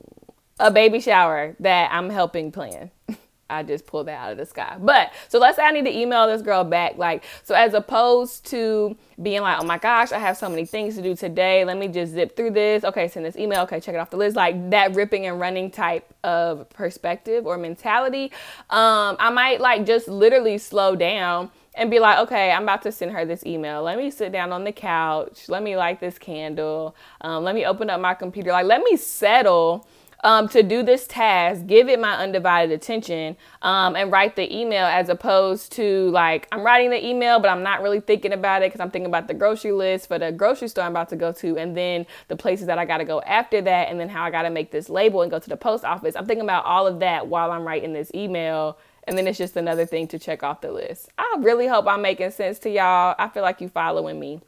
a 0.60 0.72
baby 0.72 1.00
shower 1.00 1.56
that 1.60 1.92
I'm 1.92 2.10
helping 2.10 2.52
plan. 2.52 2.92
I 3.50 3.64
just 3.64 3.86
pulled 3.86 4.08
that 4.08 4.20
out 4.20 4.32
of 4.32 4.38
the 4.38 4.46
sky. 4.46 4.76
But 4.80 5.14
so 5.30 5.40
let's 5.40 5.58
say 5.58 5.64
I 5.64 5.72
need 5.72 5.86
to 5.86 5.98
email 5.98 6.28
this 6.28 6.42
girl 6.42 6.64
back. 6.64 6.98
Like, 6.98 7.24
so 7.44 7.56
as 7.56 7.74
opposed 7.74 8.46
to 8.48 8.96
being 9.22 9.42
like, 9.42 9.60
oh 9.62 9.66
my 9.66 9.78
gosh, 9.78 10.12
I 10.12 10.20
have 10.20 10.38
so 10.38 10.50
many 10.50 10.66
things 10.66 10.96
to 10.96 11.02
do 11.02 11.16
today. 11.16 11.66
Let 11.66 11.78
me 11.78 11.88
just 11.88 12.14
zip 12.14 12.36
through 12.36 12.52
this. 12.52 12.84
Okay, 12.84 13.08
send 13.08 13.26
this 13.26 13.36
email. 13.36 13.62
Okay, 13.64 13.80
check 13.80 13.96
it 13.96 13.98
off 13.98 14.10
the 14.10 14.18
list. 14.18 14.36
Like 14.36 14.70
that 14.70 14.96
ripping 14.96 15.26
and 15.26 15.40
running 15.40 15.72
type 15.72 16.14
of 16.24 16.70
perspective 16.70 17.46
or 17.46 17.58
mentality. 17.58 18.32
Um, 18.70 19.16
I 19.20 19.30
might 19.30 19.62
like 19.62 19.86
just 19.86 20.08
literally 20.08 20.58
slow 20.58 20.96
down 20.96 21.50
and 21.78 21.92
be 21.92 22.00
like, 22.00 22.18
okay, 22.20 22.52
I'm 22.52 22.64
about 22.64 22.82
to 22.84 22.92
send 22.92 23.12
her 23.12 23.24
this 23.24 23.46
email. 23.46 23.84
Let 23.84 23.98
me 23.98 24.10
sit 24.10 24.32
down 24.32 24.52
on 24.52 24.64
the 24.64 24.72
couch. 24.72 25.48
Let 25.48 25.62
me 25.64 25.78
light 25.78 26.00
this 26.00 26.18
candle. 26.18 26.96
Um, 27.22 27.44
let 27.44 27.56
me 27.56 27.66
open 27.66 27.90
up 27.90 28.02
my 28.02 28.16
computer. 28.16 28.52
Like, 28.52 28.66
let 28.66 28.82
me 28.82 28.98
settle 28.98 29.88
um, 30.24 30.48
to 30.50 30.64
do 30.64 30.84
this 30.84 31.06
task, 31.08 31.66
give 31.68 31.90
it 31.90 32.00
my 32.00 32.14
undivided 32.16 32.72
attention, 32.72 33.38
um, 33.62 33.96
and 33.96 34.12
write 34.12 34.36
the 34.36 34.56
email 34.56 34.86
as 34.86 35.10
opposed 35.10 35.72
to 35.74 36.10
like 36.10 36.48
I'm 36.52 36.62
writing 36.62 36.90
the 36.90 37.06
email, 37.06 37.40
but 37.40 37.50
I'm 37.50 37.64
not 37.64 37.82
really 37.82 38.00
thinking 38.00 38.34
about 38.34 38.62
it 38.62 38.68
because 38.72 38.82
I'm 38.82 38.92
thinking 38.92 39.08
about 39.08 39.28
the 39.28 39.34
grocery 39.34 39.72
list 39.72 40.08
for 40.08 40.18
the 40.18 40.32
grocery 40.32 40.68
store 40.68 40.86
I'm 40.86 40.92
about 40.92 41.10
to 41.10 41.16
go 41.16 41.32
to, 41.34 41.58
and 41.58 41.76
then 41.76 42.06
the 42.28 42.36
places 42.36 42.68
that 42.68 42.80
I 42.80 42.86
got 42.86 42.98
to 42.98 43.06
go 43.06 43.22
after 43.22 43.62
that, 43.62 43.90
and 43.90 44.00
then 44.00 44.10
how 44.10 44.24
I 44.24 44.32
got 44.32 44.44
to 44.44 44.50
make 44.50 44.72
this 44.72 44.90
label 44.90 45.22
and 45.22 45.32
go 45.32 45.40
to 45.40 45.50
the 45.50 45.58
post 45.58 45.84
office. 45.84 46.16
I'm 46.16 46.26
thinking 46.26 46.44
about 46.44 46.66
all 46.66 46.88
of 46.88 47.00
that 47.00 47.28
while 47.28 47.52
I'm 47.52 47.64
writing 47.64 47.94
this 47.94 48.12
email. 48.14 48.78
And 49.10 49.18
then 49.18 49.26
it's 49.26 49.38
just 49.38 49.56
another 49.56 49.86
thing 49.86 50.10
to 50.10 50.20
check 50.20 50.44
off 50.44 50.60
the 50.60 50.70
list. 50.70 51.08
I 51.18 51.38
really 51.40 51.66
hope 51.66 51.88
I'm 51.88 52.02
making 52.02 52.30
sense 52.32 52.60
to 52.60 52.70
y'all. 52.70 53.16
I 53.18 53.30
feel 53.30 53.42
like 53.42 53.62
you 53.62 53.70
following 53.70 54.20
me 54.20 54.42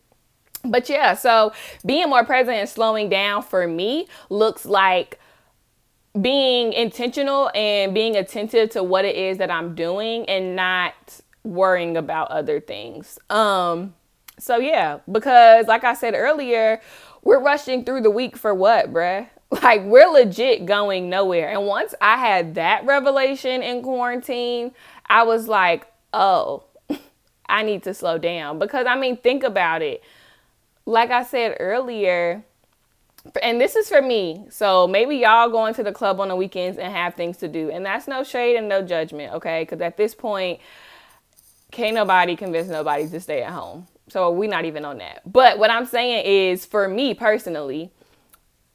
but 0.64 0.90
yeah, 0.90 1.14
so 1.14 1.54
being 1.86 2.10
more 2.10 2.26
present 2.26 2.58
and 2.58 2.70
slowing 2.70 3.10
down 3.10 3.44
for 3.44 3.66
me 3.68 4.08
looks 4.30 4.66
like 4.66 5.20
being 6.20 6.74
intentional 6.74 7.52
and 7.54 7.94
being 7.94 8.16
attentive 8.16 8.72
to 8.72 8.84
what 8.84 9.06
it 9.06 9.16
is 9.16 9.38
that 9.38 9.52
I'm 9.52 9.76
doing 9.76 10.28
and 10.28 10.56
not 10.56 10.94
worrying 11.44 11.98
about 11.98 12.32
other 12.32 12.60
things. 12.60 13.20
Um 13.30 13.94
so 14.40 14.58
yeah, 14.58 15.00
because 15.12 15.68
like 15.68 15.84
I 15.84 15.94
said 15.94 16.14
earlier, 16.16 16.82
we're 17.24 17.42
rushing 17.42 17.84
through 17.84 18.02
the 18.02 18.10
week 18.10 18.38
for 18.38 18.54
what, 18.54 18.92
bruh? 18.92 19.28
Like 19.64 19.82
we're 19.86 20.08
legit 20.08 20.68
going 20.68 21.10
nowhere. 21.10 21.50
And 21.50 21.66
once 21.66 21.96
I 22.00 22.18
had 22.18 22.54
that 22.54 22.86
revelation 22.86 23.64
in 23.64 23.82
quarantine, 23.82 24.74
I 25.08 25.24
was 25.24 25.48
like, 25.48 25.92
"Oh, 26.14 26.66
I 27.50 27.64
need 27.64 27.82
to 27.86 27.96
slow 27.96 28.20
down." 28.20 28.60
Because 28.60 28.86
I 28.86 28.96
mean, 28.96 29.18
think 29.18 29.44
about 29.44 29.82
it. 29.82 30.04
Like 30.86 31.10
I 31.10 31.24
said 31.24 31.58
earlier, 31.60 32.44
and 33.42 33.60
this 33.60 33.76
is 33.76 33.90
for 33.90 34.02
me. 34.02 34.46
So 34.50 34.88
maybe 34.88 35.18
y'all 35.18 35.50
going 35.50 35.74
to 35.76 35.84
the 35.84 35.92
club 35.92 36.20
on 36.20 36.30
the 36.30 36.36
weekends 36.36 36.78
and 36.78 36.92
have 36.94 37.16
things 37.16 37.38
to 37.38 37.48
do. 37.48 37.70
And 37.70 37.86
that's 37.86 38.08
no 38.08 38.24
shade 38.24 38.56
and 38.56 38.70
no 38.70 38.82
judgment, 38.82 39.34
okay? 39.34 39.64
Because 39.64 39.82
at 39.82 39.98
this 39.98 40.16
point, 40.16 40.60
can't 41.72 41.96
nobody 41.96 42.36
convince 42.36 42.68
nobody 42.68 43.08
to 43.08 43.20
stay 43.20 43.44
at 43.44 43.52
home. 43.52 43.88
So 44.08 44.32
we're 44.32 44.50
not 44.50 44.66
even 44.66 44.86
on 44.86 44.98
that. 45.00 45.22
But 45.32 45.60
what 45.60 45.70
I'm 45.70 45.86
saying 45.86 46.26
is 46.26 46.66
for 46.66 46.88
me 46.88 47.14
personally, 47.14 47.92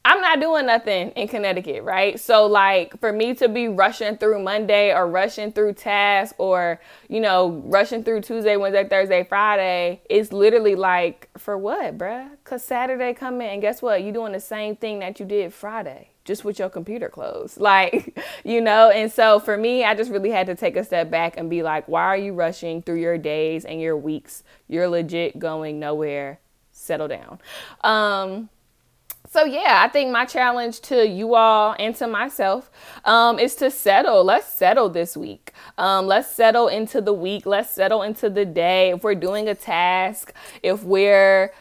I'm 0.05 0.21
not 0.21 0.39
doing 0.39 0.67
nothing 0.67 1.09
in 1.11 1.27
Connecticut, 1.27 1.81
right? 1.81 2.19
So 2.19 2.45
like 2.45 2.99
for 2.99 3.11
me 3.11 3.33
to 3.35 3.49
be 3.49 3.67
rushing 3.67 4.17
through 4.17 4.43
Monday 4.43 4.93
or 4.93 5.07
rushing 5.09 5.51
through 5.51 5.73
task 5.73 6.35
or, 6.37 6.79
you 7.09 7.19
know, 7.19 7.63
rushing 7.65 8.03
through 8.03 8.21
Tuesday, 8.21 8.55
Wednesday, 8.55 8.87
Thursday, 8.87 9.23
Friday, 9.23 10.01
it's 10.07 10.31
literally 10.31 10.75
like 10.75 11.27
for 11.39 11.57
what, 11.57 11.97
bruh? 11.97 12.29
Cause 12.43 12.63
Saturday 12.63 13.15
come 13.15 13.41
in 13.41 13.49
and 13.49 13.61
guess 13.63 13.81
what? 13.81 14.03
You're 14.03 14.13
doing 14.13 14.33
the 14.33 14.39
same 14.39 14.75
thing 14.75 14.99
that 14.99 15.19
you 15.19 15.25
did 15.25 15.51
Friday, 15.51 16.11
just 16.23 16.45
with 16.45 16.59
your 16.59 16.69
computer 16.69 17.09
closed. 17.09 17.59
Like, 17.65 18.23
you 18.43 18.61
know, 18.61 18.91
and 18.91 19.11
so 19.11 19.39
for 19.39 19.57
me, 19.57 19.83
I 19.83 19.95
just 19.95 20.11
really 20.11 20.29
had 20.29 20.45
to 20.47 20.55
take 20.55 20.75
a 20.75 20.83
step 20.83 21.09
back 21.09 21.33
and 21.35 21.49
be 21.49 21.63
like, 21.63 21.87
why 21.87 22.03
are 22.03 22.17
you 22.17 22.33
rushing 22.33 22.83
through 22.83 22.99
your 23.01 23.17
days 23.17 23.65
and 23.65 23.81
your 23.81 23.97
weeks? 23.97 24.43
You're 24.67 24.87
legit 24.87 25.39
going 25.39 25.79
nowhere. 25.79 26.39
Settle 26.71 27.07
down. 27.07 27.39
Um 27.81 28.49
so 29.35 29.43
yeah, 29.43 29.81
I 29.83 29.89
think 29.89 30.11
my 30.11 30.23
challenge 30.23 30.79
to 30.83 31.05
you 31.05 31.35
all 31.35 31.75
and 31.77 31.93
to 31.97 32.07
myself 32.07 32.71
um, 33.03 33.37
is 33.37 33.53
to 33.55 33.69
settle. 33.69 34.23
Let's 34.23 34.47
settle 34.47 34.87
this 34.87 35.17
week. 35.17 35.51
Um, 35.77 36.07
let's 36.07 36.31
settle 36.31 36.69
into 36.69 37.01
the 37.01 37.11
week. 37.11 37.45
Let's 37.45 37.69
settle 37.69 38.01
into 38.01 38.29
the 38.29 38.45
day. 38.45 38.91
If 38.91 39.03
we're 39.03 39.13
doing 39.13 39.49
a 39.49 39.53
task, 39.53 40.33
if 40.63 40.83
we're 40.83 41.51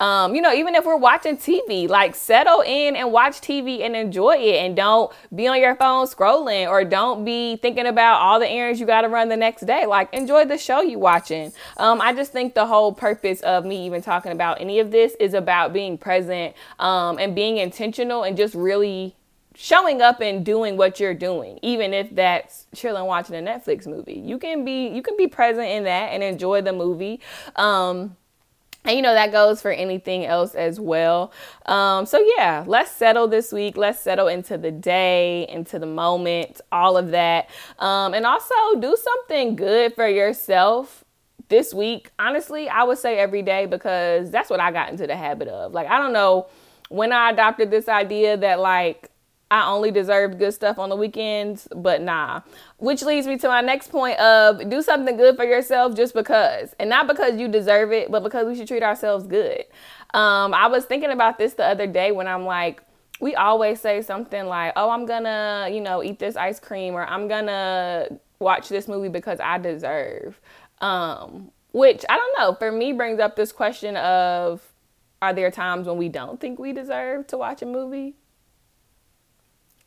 Um, 0.00 0.34
you 0.34 0.42
know, 0.42 0.52
even 0.52 0.74
if 0.74 0.84
we're 0.84 0.96
watching 0.96 1.36
TV, 1.36 1.88
like 1.88 2.16
settle 2.16 2.62
in 2.62 2.96
and 2.96 3.12
watch 3.12 3.40
TV 3.40 3.82
and 3.82 3.94
enjoy 3.94 4.36
it 4.36 4.56
and 4.56 4.74
don't 4.74 5.12
be 5.34 5.46
on 5.46 5.60
your 5.60 5.76
phone 5.76 6.06
scrolling 6.06 6.68
or 6.68 6.84
don't 6.84 7.24
be 7.24 7.56
thinking 7.56 7.86
about 7.86 8.20
all 8.20 8.40
the 8.40 8.48
errands 8.48 8.80
you 8.80 8.86
got 8.86 9.02
to 9.02 9.08
run 9.08 9.28
the 9.28 9.36
next 9.36 9.66
day. 9.66 9.86
Like 9.86 10.12
enjoy 10.12 10.46
the 10.46 10.58
show 10.58 10.82
you 10.82 10.98
watching. 10.98 11.52
Um, 11.76 12.00
I 12.00 12.12
just 12.12 12.32
think 12.32 12.54
the 12.54 12.66
whole 12.66 12.92
purpose 12.92 13.40
of 13.42 13.64
me 13.64 13.86
even 13.86 14.02
talking 14.02 14.32
about 14.32 14.60
any 14.60 14.80
of 14.80 14.90
this 14.90 15.14
is 15.20 15.32
about 15.32 15.72
being 15.72 15.96
present 15.96 16.54
um, 16.80 17.18
and 17.18 17.34
being 17.34 17.58
intentional 17.58 18.24
and 18.24 18.36
just 18.36 18.54
really 18.54 19.14
showing 19.56 20.02
up 20.02 20.20
and 20.20 20.44
doing 20.44 20.76
what 20.76 20.98
you're 20.98 21.14
doing 21.14 21.60
even 21.62 21.94
if 21.94 22.12
that's 22.12 22.66
chilling 22.74 23.04
watching 23.04 23.36
a 23.36 23.38
netflix 23.38 23.86
movie 23.86 24.20
you 24.24 24.36
can 24.36 24.64
be 24.64 24.88
you 24.88 25.00
can 25.00 25.16
be 25.16 25.28
present 25.28 25.68
in 25.68 25.84
that 25.84 26.06
and 26.06 26.24
enjoy 26.24 26.60
the 26.60 26.72
movie 26.72 27.20
um 27.54 28.16
and 28.84 28.96
you 28.96 29.02
know 29.02 29.14
that 29.14 29.32
goes 29.32 29.62
for 29.62 29.70
anything 29.70 30.24
else 30.24 30.54
as 30.54 30.78
well. 30.78 31.32
Um, 31.66 32.06
so 32.06 32.24
yeah, 32.36 32.64
let's 32.66 32.90
settle 32.90 33.28
this 33.28 33.52
week. 33.52 33.76
Let's 33.76 34.00
settle 34.00 34.28
into 34.28 34.58
the 34.58 34.70
day, 34.70 35.46
into 35.48 35.78
the 35.78 35.86
moment, 35.86 36.60
all 36.70 36.96
of 36.96 37.10
that, 37.12 37.48
um, 37.78 38.14
and 38.14 38.26
also 38.26 38.54
do 38.78 38.96
something 38.96 39.56
good 39.56 39.94
for 39.94 40.08
yourself 40.08 41.04
this 41.48 41.72
week. 41.72 42.10
Honestly, 42.18 42.68
I 42.68 42.84
would 42.84 42.98
say 42.98 43.18
every 43.18 43.42
day 43.42 43.66
because 43.66 44.30
that's 44.30 44.50
what 44.50 44.60
I 44.60 44.70
got 44.70 44.90
into 44.90 45.06
the 45.06 45.16
habit 45.16 45.48
of. 45.48 45.72
Like 45.72 45.88
I 45.88 45.98
don't 45.98 46.12
know 46.12 46.46
when 46.88 47.12
I 47.12 47.30
adopted 47.30 47.70
this 47.70 47.88
idea 47.88 48.36
that 48.36 48.60
like 48.60 49.10
I 49.50 49.68
only 49.68 49.90
deserved 49.90 50.38
good 50.38 50.52
stuff 50.52 50.78
on 50.78 50.88
the 50.88 50.96
weekends, 50.96 51.68
but 51.74 52.00
nah. 52.00 52.40
Which 52.78 53.02
leads 53.02 53.26
me 53.26 53.36
to 53.38 53.48
my 53.48 53.60
next 53.60 53.88
point 53.88 54.18
of 54.18 54.68
do 54.68 54.82
something 54.82 55.16
good 55.16 55.36
for 55.36 55.44
yourself 55.44 55.94
just 55.94 56.14
because. 56.14 56.74
And 56.78 56.90
not 56.90 57.06
because 57.06 57.38
you 57.38 57.48
deserve 57.48 57.92
it, 57.92 58.10
but 58.10 58.22
because 58.22 58.46
we 58.46 58.56
should 58.56 58.68
treat 58.68 58.82
ourselves 58.82 59.26
good. 59.26 59.64
Um, 60.12 60.54
I 60.54 60.66
was 60.68 60.84
thinking 60.86 61.10
about 61.10 61.38
this 61.38 61.54
the 61.54 61.64
other 61.64 61.86
day 61.86 62.10
when 62.10 62.26
I'm 62.26 62.44
like, 62.44 62.82
we 63.20 63.34
always 63.34 63.80
say 63.80 64.02
something 64.02 64.46
like, 64.46 64.72
oh, 64.76 64.90
I'm 64.90 65.06
gonna, 65.06 65.68
you 65.70 65.80
know, 65.80 66.02
eat 66.02 66.18
this 66.18 66.36
ice 66.36 66.58
cream 66.58 66.94
or 66.94 67.06
I'm 67.06 67.28
gonna 67.28 68.08
watch 68.38 68.68
this 68.68 68.88
movie 68.88 69.08
because 69.08 69.38
I 69.40 69.58
deserve. 69.58 70.40
Um, 70.80 71.50
which 71.72 72.04
I 72.08 72.16
don't 72.16 72.38
know, 72.38 72.54
for 72.54 72.72
me 72.72 72.92
brings 72.92 73.20
up 73.20 73.36
this 73.36 73.52
question 73.52 73.96
of 73.96 74.62
are 75.22 75.32
there 75.32 75.50
times 75.50 75.86
when 75.86 75.96
we 75.96 76.08
don't 76.08 76.40
think 76.40 76.58
we 76.58 76.72
deserve 76.72 77.26
to 77.28 77.38
watch 77.38 77.62
a 77.62 77.66
movie? 77.66 78.16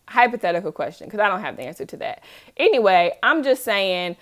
Hypothetical 0.08 0.72
question 0.72 1.08
because 1.08 1.20
I 1.20 1.28
don't 1.28 1.42
have 1.42 1.58
the 1.58 1.64
answer 1.64 1.86
to 1.86 1.98
that. 1.98 2.24
Anyway, 2.58 3.18
I'm 3.24 3.44
just 3.44 3.64
saying 3.64 4.18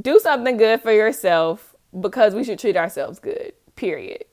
do 0.00 0.18
something 0.18 0.56
good 0.56 0.82
for 0.82 0.92
yourself 0.92 1.74
because 1.98 2.34
we 2.34 2.44
should 2.44 2.58
treat 2.58 2.76
ourselves 2.76 3.18
good, 3.18 3.52
period. 3.76 4.24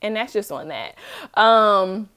And 0.00 0.16
that's 0.16 0.32
just 0.32 0.50
on 0.50 0.68
that. 0.68 0.96
Um, 1.34 2.08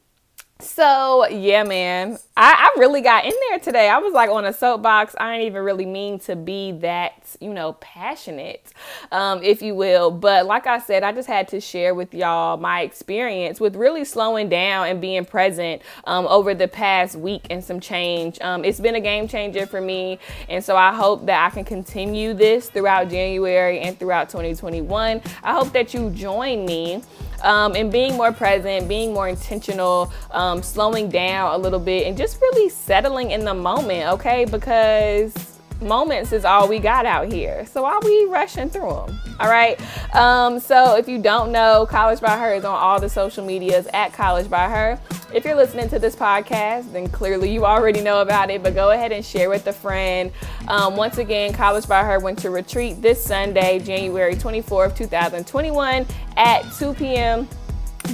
so 0.59 1.27
yeah, 1.27 1.63
man, 1.63 2.17
I, 2.37 2.71
I 2.73 2.79
really 2.79 3.01
got 3.01 3.25
in 3.25 3.33
there 3.49 3.59
today. 3.59 3.89
I 3.89 3.97
was 3.97 4.13
like 4.13 4.29
on 4.29 4.45
a 4.45 4.53
soapbox. 4.53 5.13
I 5.19 5.33
didn't 5.33 5.47
even 5.47 5.63
really 5.63 5.85
mean 5.85 6.17
to 6.19 6.37
be 6.37 6.71
that, 6.79 7.35
you 7.41 7.53
know, 7.53 7.73
passionate, 7.73 8.71
um, 9.11 9.43
if 9.43 9.61
you 9.61 9.75
will. 9.75 10.11
But 10.11 10.45
like 10.45 10.65
I 10.65 10.79
said, 10.79 11.03
I 11.03 11.11
just 11.11 11.27
had 11.27 11.49
to 11.49 11.59
share 11.59 11.93
with 11.93 12.13
y'all 12.13 12.55
my 12.55 12.81
experience 12.81 13.59
with 13.59 13.75
really 13.75 14.05
slowing 14.05 14.47
down 14.47 14.87
and 14.87 15.01
being 15.01 15.25
present 15.25 15.81
um, 16.05 16.25
over 16.27 16.53
the 16.53 16.69
past 16.69 17.17
week 17.17 17.47
and 17.49 17.61
some 17.61 17.81
change. 17.81 18.39
Um, 18.39 18.63
it's 18.63 18.79
been 18.79 18.95
a 18.95 19.01
game 19.01 19.27
changer 19.27 19.65
for 19.65 19.81
me, 19.81 20.19
and 20.47 20.63
so 20.63 20.77
I 20.77 20.95
hope 20.95 21.25
that 21.25 21.45
I 21.45 21.49
can 21.49 21.65
continue 21.65 22.33
this 22.33 22.69
throughout 22.69 23.09
January 23.09 23.81
and 23.81 23.99
throughout 23.99 24.29
2021. 24.29 25.21
I 25.43 25.53
hope 25.53 25.73
that 25.73 25.93
you 25.93 26.11
join 26.11 26.65
me 26.65 27.03
um, 27.45 27.75
and 27.75 27.91
being 27.91 28.17
more 28.17 28.33
present, 28.33 28.89
being 28.89 29.13
more 29.13 29.29
intentional, 29.29 30.11
um, 30.31 30.61
slowing 30.61 31.09
down 31.09 31.53
a 31.53 31.57
little 31.57 31.79
bit, 31.79 32.07
and 32.07 32.17
just 32.17 32.41
really 32.41 32.69
settling 32.69 33.31
in 33.31 33.45
the 33.45 33.53
moment, 33.53 34.09
okay? 34.13 34.45
Because 34.45 35.54
moments 35.85 36.33
is 36.33 36.43
all 36.43 36.67
we 36.67 36.79
got 36.79 37.05
out 37.05 37.31
here. 37.31 37.65
So 37.67 37.83
why 37.83 37.99
we 38.03 38.25
rushing 38.25 38.69
through 38.69 38.89
them? 38.89 39.19
All 39.39 39.49
right. 39.49 39.79
Um, 40.15 40.59
so 40.59 40.97
if 40.97 41.07
you 41.07 41.21
don't 41.21 41.51
know, 41.51 41.85
College 41.89 42.19
by 42.19 42.37
Her 42.37 42.53
is 42.53 42.65
on 42.65 42.75
all 42.75 42.99
the 42.99 43.09
social 43.09 43.45
medias 43.45 43.87
at 43.93 44.11
College 44.11 44.49
by 44.49 44.67
Her. 44.67 44.99
If 45.33 45.45
you're 45.45 45.55
listening 45.55 45.89
to 45.89 45.99
this 45.99 46.15
podcast, 46.15 46.91
then 46.91 47.07
clearly 47.09 47.51
you 47.51 47.65
already 47.65 48.01
know 48.01 48.21
about 48.21 48.49
it, 48.49 48.63
but 48.63 48.73
go 48.73 48.91
ahead 48.91 49.11
and 49.11 49.23
share 49.23 49.49
with 49.49 49.67
a 49.67 49.73
friend. 49.73 50.31
Um, 50.67 50.95
once 50.95 51.17
again, 51.17 51.53
College 51.53 51.87
by 51.87 52.03
Her 52.03 52.19
Winter 52.19 52.49
Retreat 52.49 53.01
this 53.01 53.23
Sunday, 53.23 53.79
January 53.79 54.35
24th, 54.35 54.95
2021 54.95 56.05
at 56.37 56.61
2 56.73 56.93
p.m 56.93 57.47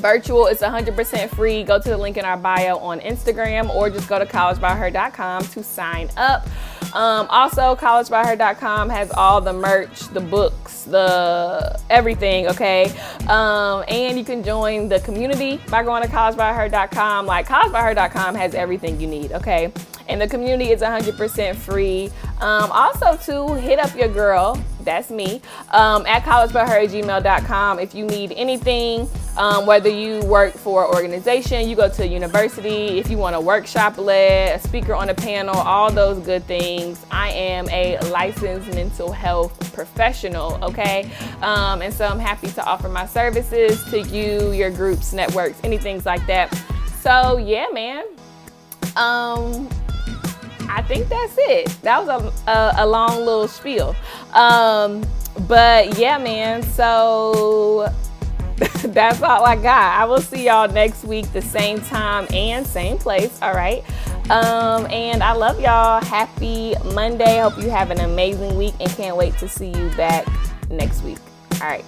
virtual 0.02 0.48
it's 0.48 0.62
100% 0.62 1.30
free 1.30 1.64
go 1.64 1.80
to 1.80 1.90
the 1.90 1.98
link 1.98 2.18
in 2.18 2.26
our 2.26 2.38
bio 2.38 2.78
on 2.78 3.00
instagram 3.02 3.70
or 3.70 3.90
just 3.90 4.10
go 4.10 4.20
to 4.20 4.26
collegebyher.com 4.26 5.44
to 5.44 5.64
sign 5.64 6.10
up 6.18 6.48
um, 6.94 7.28
also, 7.30 7.76
collegebyher.com 7.76 8.90
has 8.90 9.12
all 9.12 9.40
the 9.40 9.54
merch, 9.54 10.00
the 10.10 10.20
books, 10.20 10.84
the 10.84 11.80
everything, 11.90 12.48
okay? 12.48 12.92
Um, 13.30 13.86
and 13.88 14.18
you 14.18 14.26
can 14.26 14.44
join 14.44 14.90
the 14.90 15.00
community 15.00 15.62
by 15.70 15.84
going 15.84 16.04
to 16.04 16.10
collegebyher.com. 16.10 17.26
Like, 17.26 17.48
collegebyher.com 17.48 18.36
has 18.36 18.56
everything 18.56 19.00
you 19.00 19.08
need, 19.08 19.32
okay? 19.32 19.72
And 20.10 20.20
the 20.20 20.28
community 20.28 20.72
is 20.72 20.82
100% 20.82 21.56
free. 21.56 22.12
Um, 22.42 22.72
also, 22.72 23.16
to 23.18 23.54
hit 23.54 23.78
up 23.78 23.96
your 23.96 24.08
girl, 24.08 24.60
that's 24.84 25.12
me, 25.12 25.42
um, 25.72 26.06
at 26.08 26.24
collegebyher@gmail.com. 26.24 27.80
If 27.80 27.94
you 27.94 28.06
need 28.06 28.32
anything, 28.36 29.08
um, 29.38 29.68
whether 29.68 29.90
you 29.90 30.22
work 30.22 30.54
for 30.54 30.86
an 30.86 30.96
organization, 30.96 31.70
you 31.70 31.76
go 31.76 31.88
to 31.88 32.04
a 32.04 32.06
university, 32.06 33.00
if 33.00 33.10
you 33.12 33.18
want 33.18 33.36
a 33.36 33.40
workshop 33.40 33.98
led, 34.00 34.56
a 34.56 34.60
speaker 34.60 34.96
on 34.96 35.10
a 35.10 35.14
panel, 35.14 35.56
all 35.56 35.92
those 35.92 36.18
good 36.26 36.44
things. 36.46 37.06
I 37.12 37.30
am 37.30 37.70
a 37.70 38.00
licensed 38.10 38.74
mental 38.74 39.12
health 39.12 39.74
professional, 39.74 40.58
okay? 40.64 41.12
Um, 41.44 41.82
and 41.84 41.94
so 41.94 42.08
I'm 42.08 42.20
happy 42.20 42.48
to 42.48 42.66
offer 42.66 42.90
my 42.90 43.06
services 43.06 43.84
to 43.92 44.02
you, 44.02 44.52
your 44.52 44.72
groups, 44.72 45.14
networks, 45.14 45.60
anything 45.64 46.02
like 46.06 46.26
that. 46.26 46.52
So, 47.02 47.38
yeah, 47.38 47.68
man. 47.72 48.04
Um, 48.96 49.70
I 50.78 50.82
think 50.84 51.10
that's 51.10 51.36
it. 51.38 51.68
That 51.84 52.06
was 52.06 52.34
a, 52.48 52.52
a, 52.52 52.74
a 52.80 52.88
long 52.88 53.18
little 53.18 53.48
spiel. 53.48 53.96
Um, 54.34 55.06
but 55.48 55.98
yeah, 55.98 56.18
man. 56.18 56.64
So 56.64 57.92
that's 58.84 59.22
all 59.22 59.44
I 59.44 59.56
got. 59.56 60.00
I 60.00 60.06
will 60.06 60.22
see 60.22 60.46
y'all 60.46 60.68
next 60.68 61.04
week, 61.04 61.32
the 61.34 61.42
same 61.42 61.82
time 61.82 62.28
and 62.34 62.66
same 62.66 62.98
place. 62.98 63.42
All 63.42 63.54
right. 63.54 63.84
Um, 64.30 64.86
and 64.92 65.22
I 65.22 65.34
love 65.34 65.60
y'all. 65.60 66.02
Happy 66.04 66.76
Monday. 66.94 67.40
Hope 67.40 67.58
you 67.58 67.70
have 67.70 67.92
an 67.92 68.00
amazing 68.00 68.56
week 68.58 68.74
and 68.80 68.90
can't 68.92 69.18
wait 69.18 69.38
to 69.40 69.50
see 69.50 69.70
you 69.70 69.90
back 69.98 70.28
next 70.70 71.04
week. 71.04 71.18
All 71.62 71.68
right. 71.68 71.86